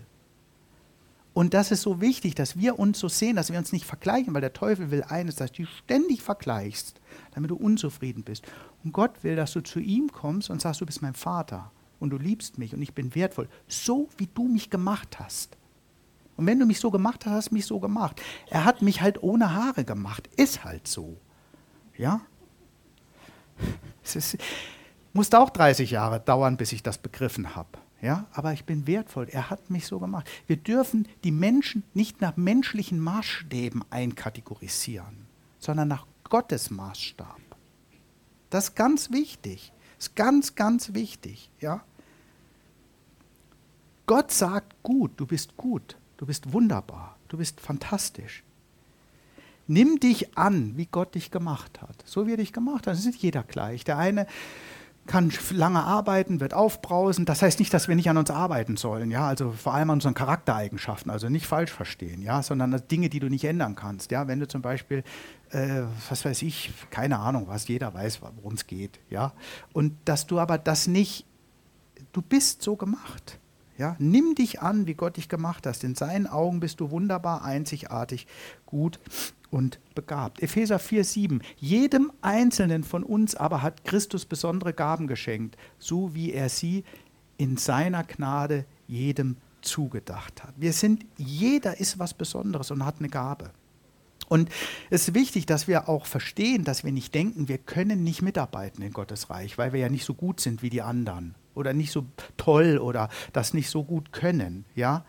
Und 1.33 1.53
das 1.53 1.71
ist 1.71 1.81
so 1.81 2.01
wichtig, 2.01 2.35
dass 2.35 2.57
wir 2.57 2.77
uns 2.77 2.99
so 2.99 3.07
sehen, 3.07 3.37
dass 3.37 3.51
wir 3.51 3.57
uns 3.57 3.71
nicht 3.71 3.85
vergleichen, 3.85 4.33
weil 4.33 4.41
der 4.41 4.53
Teufel 4.53 4.91
will 4.91 5.03
eines, 5.03 5.35
dass 5.35 5.51
du 5.51 5.65
ständig 5.65 6.21
vergleichst, 6.21 6.99
damit 7.33 7.51
du 7.51 7.55
unzufrieden 7.55 8.23
bist. 8.23 8.45
Und 8.83 8.93
Gott 8.93 9.23
will, 9.23 9.35
dass 9.35 9.53
du 9.53 9.61
zu 9.61 9.79
ihm 9.79 10.11
kommst 10.11 10.49
und 10.49 10.61
sagst, 10.61 10.81
du 10.81 10.85
bist 10.85 11.01
mein 11.01 11.13
Vater 11.13 11.71
und 11.99 12.09
du 12.09 12.17
liebst 12.17 12.57
mich 12.57 12.73
und 12.73 12.81
ich 12.81 12.93
bin 12.93 13.13
wertvoll, 13.15 13.47
so 13.67 14.09
wie 14.17 14.27
du 14.33 14.47
mich 14.47 14.69
gemacht 14.69 15.19
hast. 15.19 15.57
Und 16.37 16.47
wenn 16.47 16.59
du 16.59 16.65
mich 16.65 16.79
so 16.79 16.89
gemacht 16.89 17.25
hast, 17.25 17.33
hast 17.33 17.51
du 17.51 17.55
mich 17.55 17.65
so 17.65 17.79
gemacht. 17.79 18.21
Er 18.49 18.65
hat 18.65 18.81
mich 18.81 19.01
halt 19.01 19.21
ohne 19.21 19.53
Haare 19.53 19.83
gemacht, 19.83 20.27
ist 20.37 20.63
halt 20.63 20.87
so. 20.87 21.17
Ja? 21.97 22.21
Es 24.03 24.15
ist, 24.15 24.37
musste 25.13 25.39
auch 25.39 25.51
30 25.51 25.91
Jahre 25.91 26.19
dauern, 26.19 26.57
bis 26.57 26.71
ich 26.71 26.81
das 26.81 26.97
begriffen 26.97 27.55
habe. 27.55 27.77
Ja, 28.01 28.25
aber 28.33 28.51
ich 28.51 28.65
bin 28.65 28.87
wertvoll. 28.87 29.27
Er 29.29 29.51
hat 29.51 29.69
mich 29.69 29.85
so 29.85 29.99
gemacht. 29.99 30.27
Wir 30.47 30.57
dürfen 30.57 31.07
die 31.23 31.31
Menschen 31.31 31.83
nicht 31.93 32.19
nach 32.19 32.35
menschlichen 32.35 32.99
Maßstäben 32.99 33.85
einkategorisieren, 33.91 35.27
sondern 35.59 35.87
nach 35.89 36.07
Gottes 36.23 36.71
Maßstab. 36.71 37.50
Das 38.51 38.65
ist 38.65 38.75
ganz 38.75 39.11
wichtig. 39.11 39.73
Das 39.97 40.09
ist 40.09 40.15
ganz, 40.15 40.55
ganz 40.55 40.93
wichtig. 40.93 41.49
Ja? 41.59 41.83
Gott 44.05 44.31
sagt 44.31 44.83
gut, 44.83 45.11
du 45.17 45.25
bist 45.25 45.57
gut, 45.57 45.97
du 46.17 46.25
bist 46.27 46.53
wunderbar, 46.53 47.17
du 47.29 47.37
bist 47.37 47.59
fantastisch. 47.59 48.43
Nimm 49.67 49.99
dich 49.99 50.37
an, 50.37 50.75
wie 50.75 50.85
Gott 50.85 51.15
dich 51.15 51.31
gemacht 51.31 51.81
hat. 51.81 52.03
So 52.05 52.27
wie 52.27 52.31
er 52.31 52.37
dich 52.37 52.51
gemacht 52.51 52.87
hat. 52.87 52.93
Das 52.93 52.99
ist 52.99 53.05
nicht 53.05 53.23
jeder 53.23 53.43
gleich. 53.43 53.85
Der 53.85 53.97
eine 53.97 54.27
kann 55.11 55.29
lange 55.51 55.83
arbeiten, 55.83 56.39
wird 56.39 56.53
aufbrausen. 56.53 57.25
Das 57.25 57.41
heißt 57.41 57.59
nicht, 57.59 57.73
dass 57.73 57.89
wir 57.89 57.95
nicht 57.95 58.09
an 58.09 58.17
uns 58.17 58.31
arbeiten 58.31 58.77
sollen, 58.77 59.11
ja, 59.11 59.27
also 59.27 59.51
vor 59.51 59.73
allem 59.73 59.89
an 59.89 59.97
unseren 59.97 60.13
Charaktereigenschaften, 60.13 61.11
also 61.11 61.27
nicht 61.27 61.45
falsch 61.45 61.71
verstehen, 61.71 62.21
ja, 62.21 62.41
sondern 62.41 62.81
Dinge, 62.89 63.09
die 63.09 63.19
du 63.19 63.27
nicht 63.27 63.43
ändern 63.43 63.75
kannst, 63.75 64.11
ja, 64.11 64.27
wenn 64.27 64.39
du 64.39 64.47
zum 64.47 64.61
Beispiel, 64.61 65.03
äh, 65.49 65.81
was 66.09 66.23
weiß 66.23 66.41
ich, 66.43 66.71
keine 66.91 67.19
Ahnung, 67.19 67.47
was 67.47 67.67
jeder 67.67 67.93
weiß, 67.93 68.21
worum 68.21 68.53
es 68.53 68.67
geht, 68.67 68.99
ja, 69.09 69.33
und 69.73 69.93
dass 70.05 70.27
du 70.27 70.39
aber 70.39 70.57
das 70.57 70.87
nicht, 70.87 71.25
du 72.13 72.21
bist 72.21 72.61
so 72.61 72.77
gemacht, 72.77 73.37
ja, 73.77 73.97
nimm 73.99 74.35
dich 74.35 74.61
an, 74.61 74.87
wie 74.87 74.93
Gott 74.93 75.17
dich 75.17 75.27
gemacht 75.27 75.65
hat. 75.65 75.83
In 75.83 75.95
seinen 75.95 76.27
Augen 76.27 76.59
bist 76.59 76.79
du 76.79 76.91
wunderbar, 76.91 77.43
einzigartig, 77.43 78.27
gut 78.65 78.99
und 79.51 79.79
begabt. 79.93 80.41
Epheser 80.41 80.77
4,7. 80.77 81.41
Jedem 81.57 82.11
Einzelnen 82.21 82.83
von 82.83 83.03
uns 83.03 83.35
aber 83.35 83.61
hat 83.61 83.83
Christus 83.83 84.25
besondere 84.25 84.73
Gaben 84.73 85.07
geschenkt, 85.07 85.57
so 85.77 86.15
wie 86.15 86.33
er 86.33 86.49
sie 86.49 86.83
in 87.37 87.57
seiner 87.57 88.03
Gnade 88.03 88.65
jedem 88.87 89.37
zugedacht 89.61 90.43
hat. 90.43 90.53
Wir 90.57 90.73
sind, 90.73 91.05
jeder 91.17 91.79
ist 91.79 91.99
was 91.99 92.13
Besonderes 92.13 92.71
und 92.71 92.85
hat 92.85 92.95
eine 92.99 93.09
Gabe. 93.09 93.51
Und 94.27 94.49
es 94.89 95.09
ist 95.09 95.13
wichtig, 95.13 95.45
dass 95.45 95.67
wir 95.67 95.89
auch 95.89 96.05
verstehen, 96.05 96.63
dass 96.63 96.85
wir 96.85 96.93
nicht 96.93 97.13
denken, 97.13 97.49
wir 97.49 97.57
können 97.57 98.03
nicht 98.03 98.21
mitarbeiten 98.21 98.81
in 98.81 98.93
Gottes 98.93 99.29
Reich, 99.29 99.57
weil 99.57 99.73
wir 99.73 99.81
ja 99.81 99.89
nicht 99.89 100.05
so 100.05 100.13
gut 100.13 100.39
sind 100.39 100.61
wie 100.61 100.69
die 100.69 100.81
anderen 100.81 101.35
oder 101.53 101.73
nicht 101.73 101.91
so 101.91 102.05
toll 102.37 102.77
oder 102.77 103.09
das 103.33 103.53
nicht 103.53 103.69
so 103.69 103.83
gut 103.83 104.13
können. 104.13 104.63
Ja, 104.73 105.03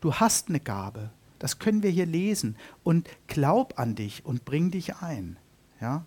du 0.00 0.14
hast 0.14 0.48
eine 0.48 0.60
Gabe 0.60 1.10
das 1.42 1.58
können 1.58 1.82
wir 1.82 1.90
hier 1.90 2.06
lesen. 2.06 2.54
Und 2.84 3.08
glaub 3.26 3.76
an 3.78 3.96
dich 3.96 4.24
und 4.24 4.44
bring 4.44 4.70
dich 4.70 4.94
ein. 4.96 5.36
Ja? 5.80 6.04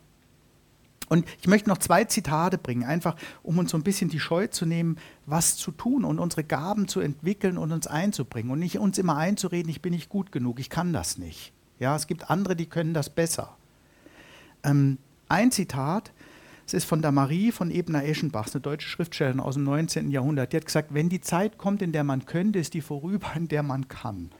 Und 1.10 1.26
ich 1.42 1.48
möchte 1.48 1.68
noch 1.68 1.78
zwei 1.78 2.06
Zitate 2.06 2.58
bringen, 2.58 2.86
einfach 2.86 3.18
um 3.44 3.60
uns 3.60 3.72
so 3.72 3.78
ein 3.78 3.84
bisschen 3.84 4.10
die 4.10 4.22
Scheu 4.22 4.48
zu 4.48 4.66
nehmen, 4.66 4.98
was 5.26 5.58
zu 5.58 5.72
tun 5.72 6.06
und 6.06 6.20
unsere 6.20 6.46
Gaben 6.46 6.88
zu 6.88 7.02
entwickeln 7.02 7.58
und 7.58 7.74
uns 7.74 7.86
einzubringen. 7.86 8.50
Und 8.50 8.60
nicht 8.60 8.80
uns 8.80 8.98
immer 8.98 9.18
einzureden, 9.18 9.70
ich 9.70 9.82
bin 9.82 9.94
nicht 9.94 10.08
gut 10.08 10.32
genug, 10.32 10.58
ich 10.58 10.70
kann 10.70 10.94
das 10.94 11.18
nicht. 11.18 11.52
Ja, 11.80 11.98
es 11.98 12.08
gibt 12.08 12.30
andere, 12.30 12.56
die 12.56 12.68
können 12.68 12.94
das 12.94 13.10
besser. 13.10 13.58
Ähm, 14.64 15.00
ein 15.28 15.52
Zitat, 15.52 16.14
es 16.66 16.74
ist 16.74 16.86
von 16.86 17.02
der 17.02 17.12
Marie 17.12 17.52
von 17.52 17.72
Ebner-Eschenbach, 17.72 18.48
eine 18.54 18.62
deutsche 18.62 18.88
Schriftstellerin 18.88 19.42
aus 19.42 19.56
dem 19.56 19.66
19. 19.66 20.12
Jahrhundert. 20.12 20.54
Die 20.54 20.58
hat 20.58 20.66
gesagt, 20.66 20.94
wenn 20.94 21.10
die 21.10 21.20
Zeit 21.20 21.58
kommt, 21.58 21.82
in 21.82 21.92
der 21.92 22.06
man 22.06 22.26
könnte, 22.26 22.58
ist 22.58 22.74
die 22.74 22.80
vorüber, 22.80 23.34
in 23.36 23.50
der 23.50 23.64
man 23.64 23.90
kann. 23.90 24.32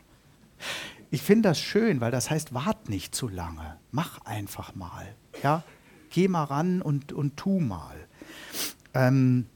Ich 1.12 1.22
finde 1.22 1.50
das 1.50 1.60
schön, 1.60 2.02
weil 2.02 2.12
das 2.12 2.30
heißt, 2.30 2.54
wart 2.54 2.90
nicht 2.90 3.16
zu 3.16 3.28
lange. 3.28 3.78
Mach 3.92 4.20
einfach 4.26 4.76
mal. 4.76 5.16
Ja? 5.44 5.64
Geh 6.10 6.28
mal 6.28 6.44
ran 6.44 6.82
und, 6.82 7.14
und 7.14 7.38
tu 7.38 7.60
mal. 7.60 7.96
Ähm, 8.94 9.48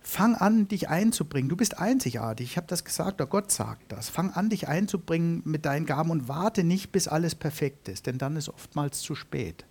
fang 0.00 0.34
an, 0.34 0.68
dich 0.68 0.88
einzubringen. 0.88 1.48
Du 1.48 1.56
bist 1.56 1.78
einzigartig. 1.78 2.50
Ich 2.50 2.56
habe 2.56 2.66
das 2.66 2.84
gesagt, 2.84 3.20
oder 3.20 3.26
Gott 3.26 3.50
sagt 3.50 3.92
das. 3.92 4.08
Fang 4.08 4.30
an, 4.30 4.50
dich 4.50 4.68
einzubringen 4.68 5.42
mit 5.44 5.64
deinen 5.64 5.86
Gaben 5.86 6.10
und 6.10 6.28
warte 6.28 6.64
nicht, 6.64 6.92
bis 6.92 7.08
alles 7.08 7.34
perfekt 7.34 7.88
ist, 7.88 8.06
denn 8.06 8.18
dann 8.18 8.36
ist 8.36 8.48
oftmals 8.48 9.00
zu 9.00 9.14
spät. 9.14 9.64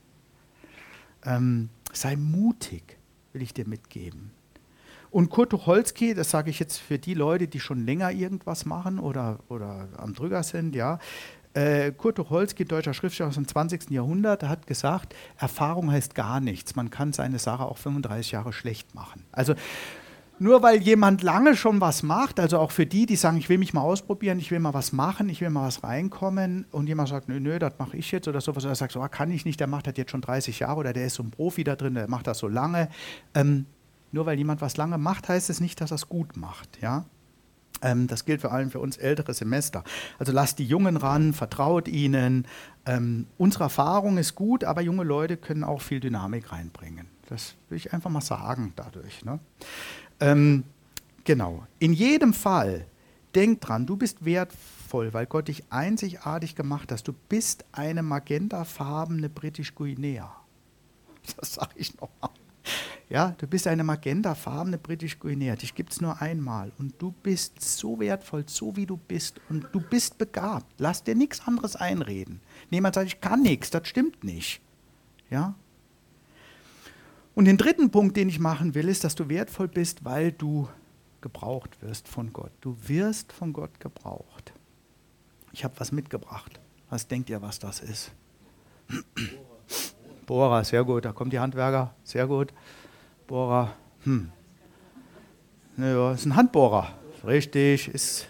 Ähm, 1.24 1.70
sei 1.94 2.16
mutig, 2.16 2.98
will 3.34 3.44
ich 3.44 3.54
dir 3.54 3.68
mitgeben. 3.68 4.32
Und 5.12 5.30
Kurt 5.30 5.50
Tucholsky, 5.50 6.14
das 6.14 6.32
sage 6.32 6.50
ich 6.50 6.60
jetzt 6.60 6.78
für 6.78 6.98
die 6.98 7.14
Leute, 7.14 7.48
die 7.48 7.60
schon 7.60 7.86
länger 7.86 8.12
irgendwas 8.12 8.66
machen 8.66 8.98
oder, 8.98 9.40
oder 9.50 9.90
am 9.98 10.14
Drücker 10.14 10.42
sind, 10.42 10.74
ja. 10.74 11.00
Äh, 11.54 11.92
Kurt 11.92 12.16
Tucholsky, 12.16 12.64
deutscher 12.64 12.94
Schriftsteller 12.94 13.28
aus 13.28 13.36
dem 13.36 13.46
20. 13.46 13.92
Jahrhundert, 13.92 14.44
hat 14.44 14.68
gesagt, 14.68 15.14
Erfahrung 15.38 15.92
heißt 15.92 16.16
gar 16.16 16.40
nichts. 16.40 16.78
Man 16.78 16.90
kann 16.90 17.12
seine 17.12 17.40
Sache 17.40 17.66
auch 17.66 17.78
35 17.78 18.32
Jahre 18.32 18.54
schlecht 18.54 18.96
machen. 18.96 19.26
Also 19.34 19.54
nur 20.40 20.64
weil 20.64 20.82
jemand 20.82 21.22
lange 21.24 21.58
schon 21.58 21.82
was 21.82 22.04
macht, 22.04 22.40
also 22.40 22.58
auch 22.58 22.72
für 22.72 22.86
die, 22.86 23.06
die 23.06 23.18
sagen, 23.18 23.38
ich 23.38 23.50
will 23.50 23.58
mich 23.58 23.74
mal 23.74 23.82
ausprobieren, 23.82 24.40
ich 24.40 24.50
will 24.50 24.60
mal 24.60 24.74
was 24.74 24.94
machen, 24.94 25.28
ich 25.28 25.42
will 25.42 25.50
mal 25.50 25.68
was 25.68 25.84
reinkommen 25.84 26.66
und 26.72 26.88
jemand 26.88 27.10
sagt, 27.10 27.28
nö, 27.28 27.40
nö, 27.40 27.60
das 27.60 27.74
mache 27.78 27.98
ich 27.98 28.12
jetzt 28.12 28.28
oder 28.28 28.42
sowas, 28.42 28.66
oder 28.66 28.74
sagt 28.74 28.94
so, 28.94 29.02
ah, 29.02 29.10
kann 29.10 29.30
ich 29.30 29.46
nicht, 29.46 29.60
der 29.60 29.68
macht 29.68 29.86
das 29.86 29.94
jetzt 29.98 30.10
schon 30.10 30.22
30 30.22 30.58
Jahre 30.58 30.80
oder 30.80 30.94
der 30.94 31.06
ist 31.06 31.16
so 31.16 31.22
ein 31.24 31.32
Profi 31.32 31.64
da 31.64 31.76
drin, 31.76 31.94
der 31.94 32.10
macht 32.10 32.26
das 32.26 32.40
so 32.40 32.48
lange. 32.48 32.88
Ähm, 33.36 33.68
nur 34.12 34.26
weil 34.26 34.38
jemand 34.38 34.62
was 34.62 34.78
lange 34.78 34.98
macht, 34.98 35.30
heißt 35.30 35.50
es 35.50 35.60
nicht, 35.60 35.82
dass 35.82 35.92
er 35.92 35.96
es 35.96 36.10
gut 36.10 36.38
macht. 36.38 36.82
Ja? 36.82 37.06
Ähm, 37.82 38.08
das 38.08 38.26
gilt 38.26 38.42
vor 38.42 38.52
allem 38.52 38.70
für 38.70 38.80
uns 38.80 38.98
ältere 38.98 39.34
Semester. 39.34 39.84
Also 40.20 40.32
lasst 40.32 40.60
die 40.60 40.66
Jungen 40.66 40.98
ran, 40.98 41.34
vertraut 41.34 41.88
ihnen. 41.88 42.48
Ähm, 42.86 43.28
unsere 43.38 43.66
Erfahrung 43.66 44.18
ist 44.18 44.36
gut, 44.36 44.64
aber 44.64 44.82
junge 44.82 45.04
Leute 45.04 45.38
können 45.38 45.64
auch 45.64 45.82
viel 45.82 46.00
Dynamik 46.00 46.52
reinbringen. 46.52 47.08
Das 47.28 47.56
will 47.70 47.78
ich 47.78 47.94
einfach 47.94 48.10
mal 48.10 48.22
sagen 48.22 48.74
dadurch. 48.76 49.24
Ne? 49.24 49.40
Ähm, 50.20 50.64
genau. 51.24 51.66
In 51.80 51.94
jedem 51.94 52.34
Fall, 52.34 52.86
denk 53.36 53.62
dran, 53.62 53.86
du 53.86 53.96
bist 53.96 54.26
wertvoll, 54.26 55.14
weil 55.14 55.26
Gott 55.26 55.48
dich 55.48 55.64
einzigartig 55.72 56.56
gemacht 56.56 56.92
hat. 56.92 57.08
Du 57.08 57.14
bist 57.30 57.66
eine 57.72 58.04
magentafarbene 58.04 59.30
British 59.30 59.76
Guinea. 59.76 60.36
Das 61.38 61.54
sage 61.54 61.74
ich 61.76 61.94
nochmal. 62.02 62.32
Ja, 63.12 63.36
du 63.38 63.46
bist 63.46 63.68
eine 63.68 63.84
magentafarbene 63.84 64.78
British 64.78 65.20
Guinea. 65.20 65.58
Dich 65.58 65.76
gibt 65.76 65.92
es 65.92 66.00
nur 66.00 66.22
einmal. 66.22 66.72
Und 66.80 66.94
du 66.98 67.12
bist 67.12 67.62
so 67.62 68.00
wertvoll, 68.00 68.46
so 68.48 68.78
wie 68.78 68.86
du 68.86 68.96
bist. 68.96 69.42
Und 69.50 69.68
du 69.74 69.82
bist 69.82 70.18
begabt. 70.18 70.66
Lass 70.78 71.04
dir 71.04 71.14
nichts 71.14 71.46
anderes 71.46 71.76
einreden. 71.76 72.40
Niemand 72.70 72.96
sagt, 72.96 73.08
ich 73.08 73.20
kann 73.20 73.42
nichts. 73.42 73.70
Das 73.70 73.86
stimmt 73.86 74.24
nicht. 74.24 74.62
Ja? 75.30 75.56
Und 77.36 77.46
den 77.46 77.58
dritten 77.58 77.92
Punkt, 77.92 78.16
den 78.16 78.30
ich 78.30 78.40
machen 78.40 78.76
will, 78.76 78.88
ist, 78.88 79.04
dass 79.04 79.16
du 79.16 79.28
wertvoll 79.28 79.68
bist, 79.68 80.06
weil 80.06 80.32
du 80.32 80.70
gebraucht 81.20 81.82
wirst 81.82 82.08
von 82.08 82.32
Gott. 82.32 82.54
Du 82.62 82.78
wirst 82.88 83.34
von 83.34 83.52
Gott 83.52 83.82
gebraucht. 83.82 84.54
Ich 85.52 85.66
habe 85.66 85.74
was 85.80 85.92
mitgebracht. 85.92 86.62
Was 86.90 87.10
denkt 87.10 87.30
ihr, 87.30 87.42
was 87.42 87.60
das 87.60 87.82
ist? 87.82 88.14
Bohrer, 90.26 90.64
sehr 90.64 90.86
gut. 90.86 91.04
Da 91.04 91.12
kommt 91.12 91.34
die 91.34 91.40
Handwerker, 91.40 91.94
sehr 92.06 92.26
gut. 92.26 92.54
Bohrer, 93.32 93.74
hm. 94.04 94.30
Naja, 95.78 96.12
ist 96.12 96.26
ein 96.26 96.36
Handbohrer. 96.36 96.90
Richtig, 97.26 97.88
ist, 97.88 98.28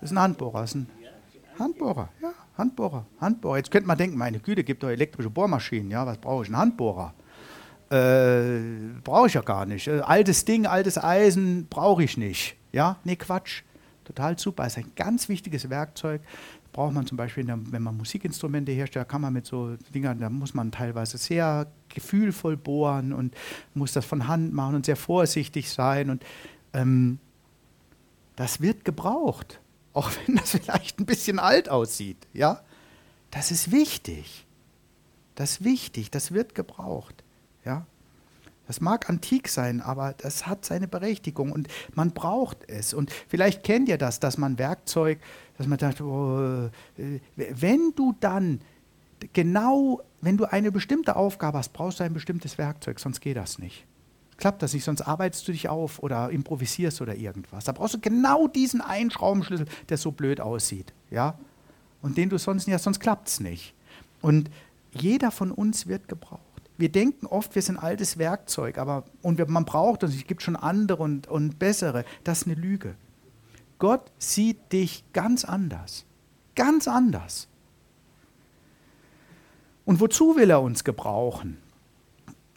ist 0.00 0.12
ein 0.12 0.18
Handbohrer. 0.18 0.64
Ist 0.64 0.76
ein 0.76 0.86
Handbohrer, 1.58 2.08
ja, 2.22 2.32
Handbohrer. 2.56 3.04
Handbohrer. 3.20 3.58
Jetzt 3.58 3.70
könnte 3.70 3.86
man 3.86 3.98
denken, 3.98 4.16
meine 4.16 4.38
Güte, 4.38 4.64
gibt 4.64 4.82
doch 4.82 4.88
elektrische 4.88 5.28
Bohrmaschinen. 5.28 5.90
Ja, 5.90 6.06
was 6.06 6.16
brauche 6.16 6.44
ich? 6.44 6.48
Ein 6.48 6.56
Handbohrer. 6.56 7.12
Äh, 7.90 8.60
brauche 9.04 9.26
ich 9.26 9.34
ja 9.34 9.42
gar 9.42 9.66
nicht. 9.66 9.88
Äh, 9.88 10.00
altes 10.00 10.46
Ding, 10.46 10.64
altes 10.64 10.96
Eisen 10.96 11.66
brauche 11.68 12.02
ich 12.02 12.16
nicht. 12.16 12.56
Ja, 12.72 12.96
nee, 13.04 13.16
Quatsch. 13.16 13.62
Total 14.04 14.38
super. 14.38 14.66
Ist 14.66 14.78
ein 14.78 14.92
ganz 14.96 15.28
wichtiges 15.28 15.68
Werkzeug. 15.68 16.22
Braucht 16.72 16.94
man 16.94 17.06
zum 17.06 17.16
Beispiel, 17.16 17.46
wenn 17.46 17.82
man 17.82 17.96
Musikinstrumente 17.96 18.70
herstellt, 18.70 19.08
kann 19.08 19.20
man 19.20 19.32
mit 19.32 19.44
so 19.44 19.76
Dingern, 19.92 20.20
da 20.20 20.30
muss 20.30 20.54
man 20.54 20.70
teilweise 20.70 21.18
sehr 21.18 21.66
gefühlvoll 21.88 22.56
bohren 22.56 23.12
und 23.12 23.34
muss 23.74 23.92
das 23.92 24.04
von 24.04 24.28
Hand 24.28 24.52
machen 24.52 24.76
und 24.76 24.86
sehr 24.86 24.96
vorsichtig 24.96 25.68
sein. 25.70 26.10
Und 26.10 26.24
ähm, 26.72 27.18
das 28.36 28.60
wird 28.60 28.84
gebraucht, 28.84 29.60
auch 29.92 30.10
wenn 30.26 30.36
das 30.36 30.50
vielleicht 30.50 31.00
ein 31.00 31.06
bisschen 31.06 31.38
alt 31.38 31.68
aussieht. 31.68 32.28
Ja, 32.32 32.62
das 33.30 33.50
ist 33.50 33.72
wichtig. 33.72 34.46
Das 35.34 35.52
ist 35.52 35.64
wichtig. 35.64 36.10
Das 36.10 36.32
wird 36.32 36.54
gebraucht. 36.54 37.24
Ja? 37.64 37.86
Das 38.70 38.80
mag 38.80 39.10
antik 39.10 39.48
sein, 39.48 39.80
aber 39.80 40.14
das 40.16 40.46
hat 40.46 40.64
seine 40.64 40.86
Berechtigung 40.86 41.50
und 41.50 41.66
man 41.96 42.12
braucht 42.12 42.58
es. 42.68 42.94
Und 42.94 43.10
vielleicht 43.26 43.64
kennt 43.64 43.88
ihr 43.88 43.98
das, 43.98 44.20
dass 44.20 44.38
man 44.38 44.60
Werkzeug, 44.60 45.18
dass 45.58 45.66
man 45.66 45.76
sagt, 45.76 46.00
oh, 46.00 46.70
äh, 46.96 47.18
wenn 47.34 47.92
du 47.96 48.14
dann 48.20 48.60
genau, 49.32 50.02
wenn 50.20 50.36
du 50.36 50.44
eine 50.44 50.70
bestimmte 50.70 51.16
Aufgabe 51.16 51.58
hast, 51.58 51.72
brauchst 51.72 51.98
du 51.98 52.04
ein 52.04 52.14
bestimmtes 52.14 52.58
Werkzeug, 52.58 53.00
sonst 53.00 53.18
geht 53.20 53.36
das 53.36 53.58
nicht. 53.58 53.86
Klappt 54.36 54.62
das 54.62 54.72
nicht, 54.72 54.84
sonst 54.84 55.02
arbeitest 55.02 55.48
du 55.48 55.50
dich 55.50 55.68
auf 55.68 56.00
oder 56.00 56.30
improvisierst 56.30 57.00
oder 57.00 57.16
irgendwas. 57.16 57.64
Da 57.64 57.72
brauchst 57.72 57.94
du 57.94 57.98
genau 57.98 58.46
diesen 58.46 58.80
einen 58.80 59.10
Schraubenschlüssel, 59.10 59.66
der 59.88 59.96
so 59.96 60.12
blöd 60.12 60.40
aussieht. 60.40 60.92
Ja? 61.10 61.36
Und 62.02 62.16
den 62.16 62.28
du 62.28 62.38
sonst 62.38 62.68
nicht 62.68 62.74
hast, 62.74 62.84
sonst 62.84 63.00
klappt 63.00 63.26
es 63.26 63.40
nicht. 63.40 63.74
Und 64.22 64.48
jeder 64.92 65.32
von 65.32 65.50
uns 65.50 65.88
wird 65.88 66.06
gebraucht 66.06 66.40
wir 66.80 66.90
denken 66.90 67.26
oft, 67.26 67.54
wir 67.54 67.62
sind 67.62 67.76
altes 67.76 68.18
Werkzeug, 68.18 68.78
aber 68.78 69.04
und 69.22 69.38
wir, 69.38 69.48
man 69.48 69.64
braucht 69.64 70.02
uns, 70.02 70.14
es 70.14 70.26
gibt 70.26 70.42
schon 70.42 70.56
andere 70.56 71.02
und, 71.02 71.26
und 71.28 71.58
bessere. 71.58 72.04
Das 72.24 72.42
ist 72.42 72.46
eine 72.46 72.56
Lüge. 72.56 72.94
Gott 73.78 74.10
sieht 74.18 74.72
dich 74.72 75.04
ganz 75.12 75.44
anders. 75.44 76.04
Ganz 76.54 76.88
anders. 76.88 77.48
Und 79.84 80.00
wozu 80.00 80.36
will 80.36 80.50
er 80.50 80.60
uns 80.60 80.84
gebrauchen? 80.84 81.58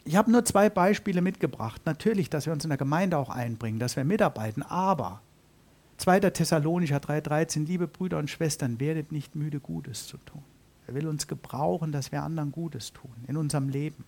Ich 0.04 0.16
habe 0.16 0.30
nur 0.30 0.44
zwei 0.44 0.68
Beispiele 0.68 1.22
mitgebracht. 1.22 1.82
Natürlich, 1.86 2.28
dass 2.28 2.46
wir 2.46 2.52
uns 2.52 2.64
in 2.64 2.70
der 2.70 2.78
Gemeinde 2.78 3.16
auch 3.16 3.30
einbringen, 3.30 3.78
dass 3.78 3.96
wir 3.96 4.04
mitarbeiten, 4.04 4.62
aber 4.62 5.22
2. 5.96 6.20
Thessalonicher 6.20 6.98
3,13, 6.98 7.66
liebe 7.66 7.86
Brüder 7.86 8.18
und 8.18 8.28
Schwestern, 8.28 8.80
werdet 8.80 9.12
nicht 9.12 9.34
müde, 9.34 9.60
Gutes 9.60 10.06
zu 10.06 10.18
tun. 10.18 10.42
Er 10.86 10.94
will 10.94 11.06
uns 11.06 11.26
gebrauchen, 11.26 11.92
dass 11.92 12.12
wir 12.12 12.22
anderen 12.22 12.52
Gutes 12.52 12.92
tun 12.92 13.14
in 13.26 13.36
unserem 13.36 13.68
Leben 13.68 14.04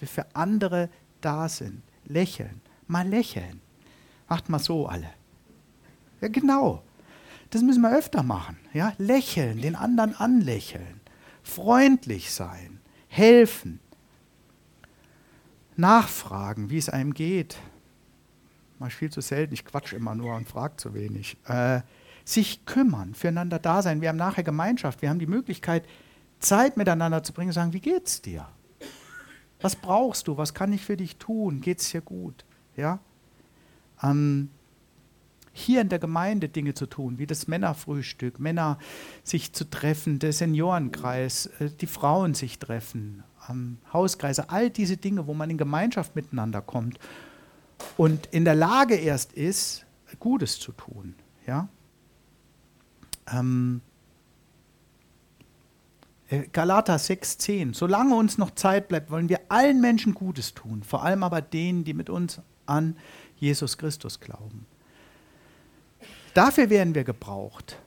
wir 0.00 0.08
für 0.08 0.26
andere 0.34 0.88
da 1.20 1.48
sind. 1.48 1.82
Lächeln, 2.06 2.60
mal 2.86 3.06
lächeln. 3.06 3.60
Macht 4.28 4.48
mal 4.48 4.58
so 4.58 4.86
alle. 4.86 5.10
Ja, 6.20 6.28
genau. 6.28 6.82
Das 7.50 7.62
müssen 7.62 7.82
wir 7.82 7.96
öfter 7.96 8.22
machen. 8.22 8.56
Ja? 8.72 8.94
Lächeln, 8.98 9.60
den 9.60 9.76
anderen 9.76 10.14
anlächeln, 10.16 11.00
freundlich 11.42 12.32
sein, 12.32 12.80
helfen, 13.08 13.80
nachfragen, 15.76 16.70
wie 16.70 16.78
es 16.78 16.88
einem 16.88 17.14
geht. 17.14 17.56
Ich 18.86 18.94
viel 18.94 19.10
zu 19.10 19.20
selten, 19.22 19.54
ich 19.54 19.64
quatsch 19.64 19.92
immer 19.92 20.14
nur 20.14 20.34
und 20.34 20.46
frage 20.46 20.76
zu 20.76 20.94
wenig. 20.94 21.38
Äh, 21.46 21.80
sich 22.24 22.66
kümmern, 22.66 23.14
füreinander 23.14 23.58
da 23.58 23.82
sein. 23.82 24.00
Wir 24.00 24.08
haben 24.08 24.16
nachher 24.16 24.42
Gemeinschaft, 24.42 25.00
wir 25.00 25.08
haben 25.08 25.18
die 25.18 25.26
Möglichkeit, 25.26 25.86
Zeit 26.38 26.76
miteinander 26.76 27.22
zu 27.22 27.32
bringen 27.32 27.50
und 27.50 27.54
sagen, 27.54 27.72
wie 27.72 27.80
geht's 27.80 28.20
dir? 28.20 28.46
Was 29.64 29.76
brauchst 29.76 30.28
du? 30.28 30.36
Was 30.36 30.52
kann 30.52 30.74
ich 30.74 30.84
für 30.84 30.98
dich 30.98 31.16
tun? 31.16 31.62
Geht 31.62 31.80
es 31.80 31.90
dir 31.90 32.02
gut? 32.02 32.44
Ja? 32.76 32.98
Ähm, 34.02 34.50
hier 35.54 35.80
in 35.80 35.88
der 35.88 35.98
Gemeinde 35.98 36.50
Dinge 36.50 36.74
zu 36.74 36.84
tun, 36.84 37.18
wie 37.18 37.26
das 37.26 37.48
Männerfrühstück, 37.48 38.38
Männer 38.38 38.78
sich 39.22 39.54
zu 39.54 39.64
treffen, 39.64 40.18
der 40.18 40.34
Seniorenkreis, 40.34 41.46
äh, 41.60 41.70
die 41.70 41.86
Frauen 41.86 42.34
sich 42.34 42.58
treffen, 42.58 43.24
ähm, 43.48 43.78
Hauskreise, 43.90 44.50
all 44.50 44.68
diese 44.68 44.98
Dinge, 44.98 45.26
wo 45.26 45.32
man 45.32 45.48
in 45.48 45.56
Gemeinschaft 45.56 46.14
miteinander 46.14 46.60
kommt 46.60 46.98
und 47.96 48.26
in 48.32 48.44
der 48.44 48.56
Lage 48.56 48.96
erst 48.96 49.32
ist, 49.32 49.86
Gutes 50.20 50.60
zu 50.60 50.72
tun. 50.72 51.14
Ja? 51.46 51.68
Ähm, 53.32 53.80
äh, 53.80 53.93
Galater 56.52 56.96
6,10. 56.96 57.74
Solange 57.74 58.14
uns 58.14 58.38
noch 58.38 58.52
Zeit 58.52 58.88
bleibt, 58.88 59.10
wollen 59.10 59.28
wir 59.28 59.40
allen 59.48 59.80
Menschen 59.80 60.14
Gutes 60.14 60.54
tun, 60.54 60.82
vor 60.82 61.04
allem 61.04 61.22
aber 61.22 61.40
denen, 61.40 61.84
die 61.84 61.94
mit 61.94 62.10
uns 62.10 62.40
an 62.66 62.96
Jesus 63.36 63.78
Christus 63.78 64.20
glauben. 64.20 64.66
Dafür 66.34 66.70
werden 66.70 66.94
wir 66.94 67.04
gebraucht. 67.04 67.78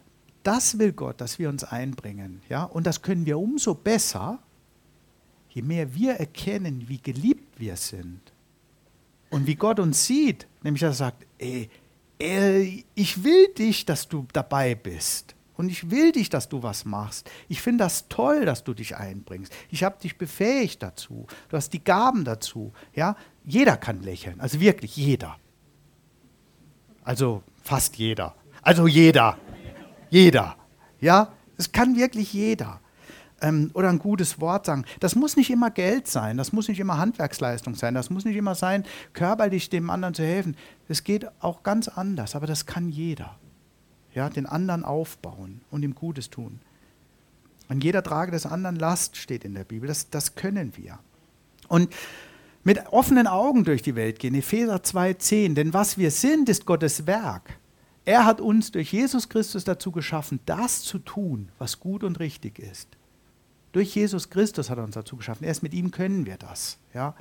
Das 0.43 0.79
will 0.79 0.93
Gott, 0.93 1.19
dass 1.19 1.39
wir 1.39 1.49
uns 1.49 1.63
einbringen. 1.63 2.41
Ja? 2.47 2.63
Und 2.63 2.87
das 2.87 3.01
können 3.01 3.25
wir 3.25 3.37
umso 3.37 3.73
besser, 3.75 4.39
je 5.49 5.61
mehr 5.61 5.93
wir 5.93 6.13
erkennen, 6.13 6.85
wie 6.87 7.01
geliebt 7.01 7.59
wir 7.59 7.75
sind. 7.75 8.21
Und 9.29 9.47
wie 9.47 9.55
Gott 9.55 9.79
uns 9.79 10.05
sieht, 10.05 10.47
nämlich 10.63 10.81
dass 10.81 10.95
er 11.01 11.07
sagt, 11.07 11.27
ey, 11.37 11.69
ey, 12.19 12.85
ich 12.95 13.23
will 13.23 13.47
dich, 13.57 13.85
dass 13.85 14.07
du 14.07 14.25
dabei 14.31 14.75
bist. 14.75 15.35
Und 15.57 15.69
ich 15.69 15.89
will 15.89 16.11
dich, 16.11 16.29
dass 16.29 16.49
du 16.49 16.61
was 16.61 16.85
machst. 16.85 17.29
Ich 17.49 17.61
finde 17.61 17.83
das 17.83 18.07
toll, 18.07 18.45
dass 18.45 18.63
du 18.63 18.75
dich 18.75 18.95
einbringst. 18.95 19.51
Ich 19.71 19.83
habe 19.83 19.99
dich 19.99 20.17
befähigt 20.17 20.83
dazu. 20.83 21.25
Du 21.49 21.57
hast 21.57 21.73
die 21.73 21.83
Gaben 21.83 22.23
dazu. 22.23 22.71
Ja? 22.93 23.17
Jeder 23.43 23.75
kann 23.75 24.03
lächeln. 24.03 24.39
Also 24.39 24.59
wirklich 24.59 24.95
jeder. 24.95 25.37
Also 27.03 27.41
fast 27.63 27.97
jeder. 27.97 28.35
Also 28.61 28.85
jeder. 28.85 29.39
Jeder. 30.11 30.55
Ja? 31.01 31.33
Es 31.57 31.71
kann 31.71 31.95
wirklich 31.95 32.33
jeder. 32.33 32.79
Ähm, 33.41 33.71
oder 33.73 33.89
ein 33.89 33.99
gutes 33.99 34.39
Wort 34.39 34.67
sagen. 34.67 34.85
Das 34.99 35.15
muss 35.15 35.35
nicht 35.35 35.49
immer 35.49 35.71
Geld 35.71 36.07
sein. 36.07 36.37
Das 36.37 36.53
muss 36.53 36.67
nicht 36.67 36.79
immer 36.79 36.99
Handwerksleistung 36.99 37.73
sein. 37.73 37.95
Das 37.95 38.11
muss 38.11 38.25
nicht 38.25 38.35
immer 38.35 38.53
sein, 38.53 38.85
körperlich 39.13 39.69
dem 39.69 39.89
anderen 39.89 40.13
zu 40.13 40.23
helfen. 40.23 40.55
Es 40.87 41.03
geht 41.03 41.27
auch 41.41 41.63
ganz 41.63 41.87
anders. 41.87 42.35
Aber 42.35 42.45
das 42.45 42.67
kann 42.67 42.89
jeder 42.89 43.39
ja, 44.17 44.29
den 44.29 44.47
anderen 44.47 44.83
aufbauen 44.83 45.61
und 45.69 45.83
ihm 45.83 45.93
Gutes 45.93 46.29
tun. 46.29 46.59
An 47.69 47.79
jeder 47.81 48.01
Trage 48.01 48.31
des 48.31 48.45
anderen 48.45 48.75
Last 48.75 49.15
steht 49.15 49.45
in 49.45 49.53
der 49.53 49.63
Bibel. 49.63 49.87
Das, 49.87 50.09
das 50.09 50.35
können 50.35 50.75
wir. 50.75 50.99
Und 51.67 51.93
mit 52.63 52.87
offenen 52.87 53.27
Augen 53.27 53.63
durch 53.63 53.83
die 53.83 53.95
Welt 53.95 54.19
gehen. 54.19 54.33
Epheser 54.33 54.77
2,10. 54.77 55.53
Denn 55.53 55.73
was 55.73 55.97
wir 55.97 56.09
sind, 56.11 56.49
ist 56.49 56.65
Gottes 56.65 57.05
Werk. 57.05 57.59
Er 58.05 58.25
hat 58.25 58.41
uns 58.41 58.71
durch 58.71 58.91
Jesus 58.91 59.29
Christus 59.29 59.63
dazu 59.65 59.91
geschaffen, 59.91 60.39
das 60.45 60.81
zu 60.81 60.97
tun, 60.97 61.49
was 61.59 61.79
gut 61.79 62.03
und 62.03 62.19
richtig 62.19 62.57
ist. 62.57 62.87
Durch 63.77 63.93
Jesus 63.93 64.31
Christus 64.31 64.71
hat 64.71 64.79
er 64.79 64.83
uns 64.83 64.95
dazu 64.95 65.17
geschaffen. 65.17 65.43
Erst 65.43 65.61
mit 65.61 65.71
ihm 65.71 65.91
können 65.91 66.25
wir 66.25 66.37
das. 66.37 66.79
Ja? 66.95 67.13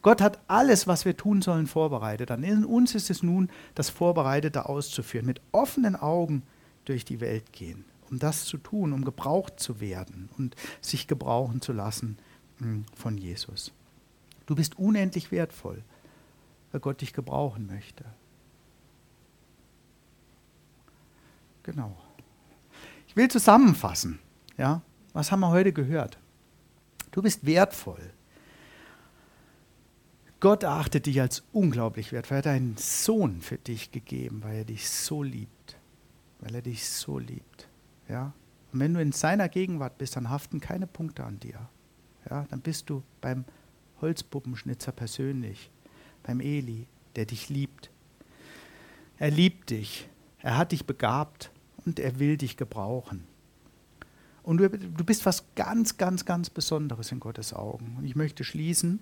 Gott 0.00 0.20
hat 0.20 0.38
alles, 0.46 0.86
was 0.86 1.04
wir 1.04 1.16
tun 1.16 1.42
sollen, 1.42 1.66
vorbereitet. 1.66 2.30
An 2.30 2.64
uns 2.64 2.94
ist 2.94 3.10
es 3.10 3.24
nun, 3.24 3.50
das 3.74 3.90
Vorbereitete 3.90 4.68
auszuführen. 4.68 5.26
Mit 5.26 5.40
offenen 5.50 5.96
Augen 5.96 6.44
durch 6.84 7.04
die 7.04 7.18
Welt 7.18 7.52
gehen, 7.52 7.84
um 8.12 8.20
das 8.20 8.44
zu 8.44 8.58
tun, 8.58 8.92
um 8.92 9.04
gebraucht 9.04 9.58
zu 9.58 9.80
werden 9.80 10.28
und 10.38 10.54
sich 10.80 11.08
gebrauchen 11.08 11.60
zu 11.60 11.72
lassen 11.72 12.16
hm, 12.58 12.84
von 12.94 13.18
Jesus. 13.18 13.72
Du 14.46 14.54
bist 14.54 14.78
unendlich 14.78 15.32
wertvoll, 15.32 15.82
weil 16.70 16.80
Gott 16.80 17.00
dich 17.00 17.12
gebrauchen 17.12 17.66
möchte. 17.66 18.04
Genau. 21.64 21.96
Ich 23.08 23.16
will 23.16 23.26
zusammenfassen. 23.26 24.20
Ja? 24.56 24.80
Was 25.14 25.32
haben 25.32 25.40
wir 25.40 25.50
heute 25.50 25.72
gehört? 25.72 26.18
Du 27.12 27.22
bist 27.22 27.46
wertvoll. 27.46 28.10
Gott 30.40 30.64
erachtet 30.64 31.06
dich 31.06 31.20
als 31.20 31.44
unglaublich 31.52 32.12
wertvoll. 32.12 32.36
Er 32.36 32.38
hat 32.38 32.46
einen 32.48 32.76
Sohn 32.76 33.40
für 33.40 33.56
dich 33.56 33.92
gegeben, 33.92 34.42
weil 34.42 34.56
er 34.56 34.64
dich 34.64 34.90
so 34.90 35.22
liebt. 35.22 35.78
Weil 36.40 36.56
er 36.56 36.62
dich 36.62 36.86
so 36.86 37.18
liebt. 37.18 37.68
Ja? 38.08 38.34
Und 38.72 38.80
wenn 38.80 38.92
du 38.92 39.00
in 39.00 39.12
seiner 39.12 39.48
Gegenwart 39.48 39.96
bist, 39.96 40.16
dann 40.16 40.28
haften 40.28 40.60
keine 40.60 40.88
Punkte 40.88 41.24
an 41.24 41.38
dir. 41.38 41.68
Ja? 42.28 42.44
Dann 42.50 42.60
bist 42.60 42.90
du 42.90 43.02
beim 43.20 43.44
Holzpuppenschnitzer 44.00 44.92
persönlich, 44.92 45.70
beim 46.24 46.40
Eli, 46.40 46.88
der 47.14 47.24
dich 47.24 47.48
liebt. 47.48 47.90
Er 49.18 49.30
liebt 49.30 49.70
dich. 49.70 50.08
Er 50.40 50.58
hat 50.58 50.72
dich 50.72 50.84
begabt 50.84 51.52
und 51.86 52.00
er 52.00 52.18
will 52.18 52.36
dich 52.36 52.56
gebrauchen. 52.56 53.24
Und 54.44 54.58
du, 54.58 54.68
du 54.68 55.04
bist 55.04 55.26
was 55.26 55.44
ganz, 55.56 55.96
ganz, 55.96 56.24
ganz 56.24 56.50
Besonderes 56.50 57.10
in 57.10 57.18
Gottes 57.18 57.52
Augen. 57.52 57.96
Und 57.98 58.04
ich 58.04 58.14
möchte 58.14 58.44
schließen 58.44 59.00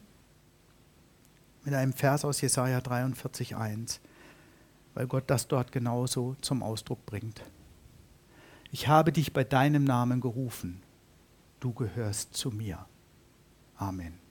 mit 1.65 1.75
einem 1.75 1.93
Vers 1.93 2.25
aus 2.25 2.41
Jesaja 2.41 2.79
43,1, 2.79 3.99
weil 4.95 5.07
Gott 5.07 5.25
das 5.27 5.49
dort 5.49 5.73
genauso 5.73 6.37
zum 6.41 6.63
Ausdruck 6.63 7.05
bringt. 7.07 7.43
Ich 8.71 8.89
habe 8.89 9.13
dich 9.13 9.33
bei 9.33 9.45
deinem 9.45 9.85
Namen 9.85 10.21
gerufen. 10.21 10.81
Du 11.61 11.73
gehörst 11.73 12.35
zu 12.35 12.51
mir. 12.51 12.87
Amen. 13.77 14.22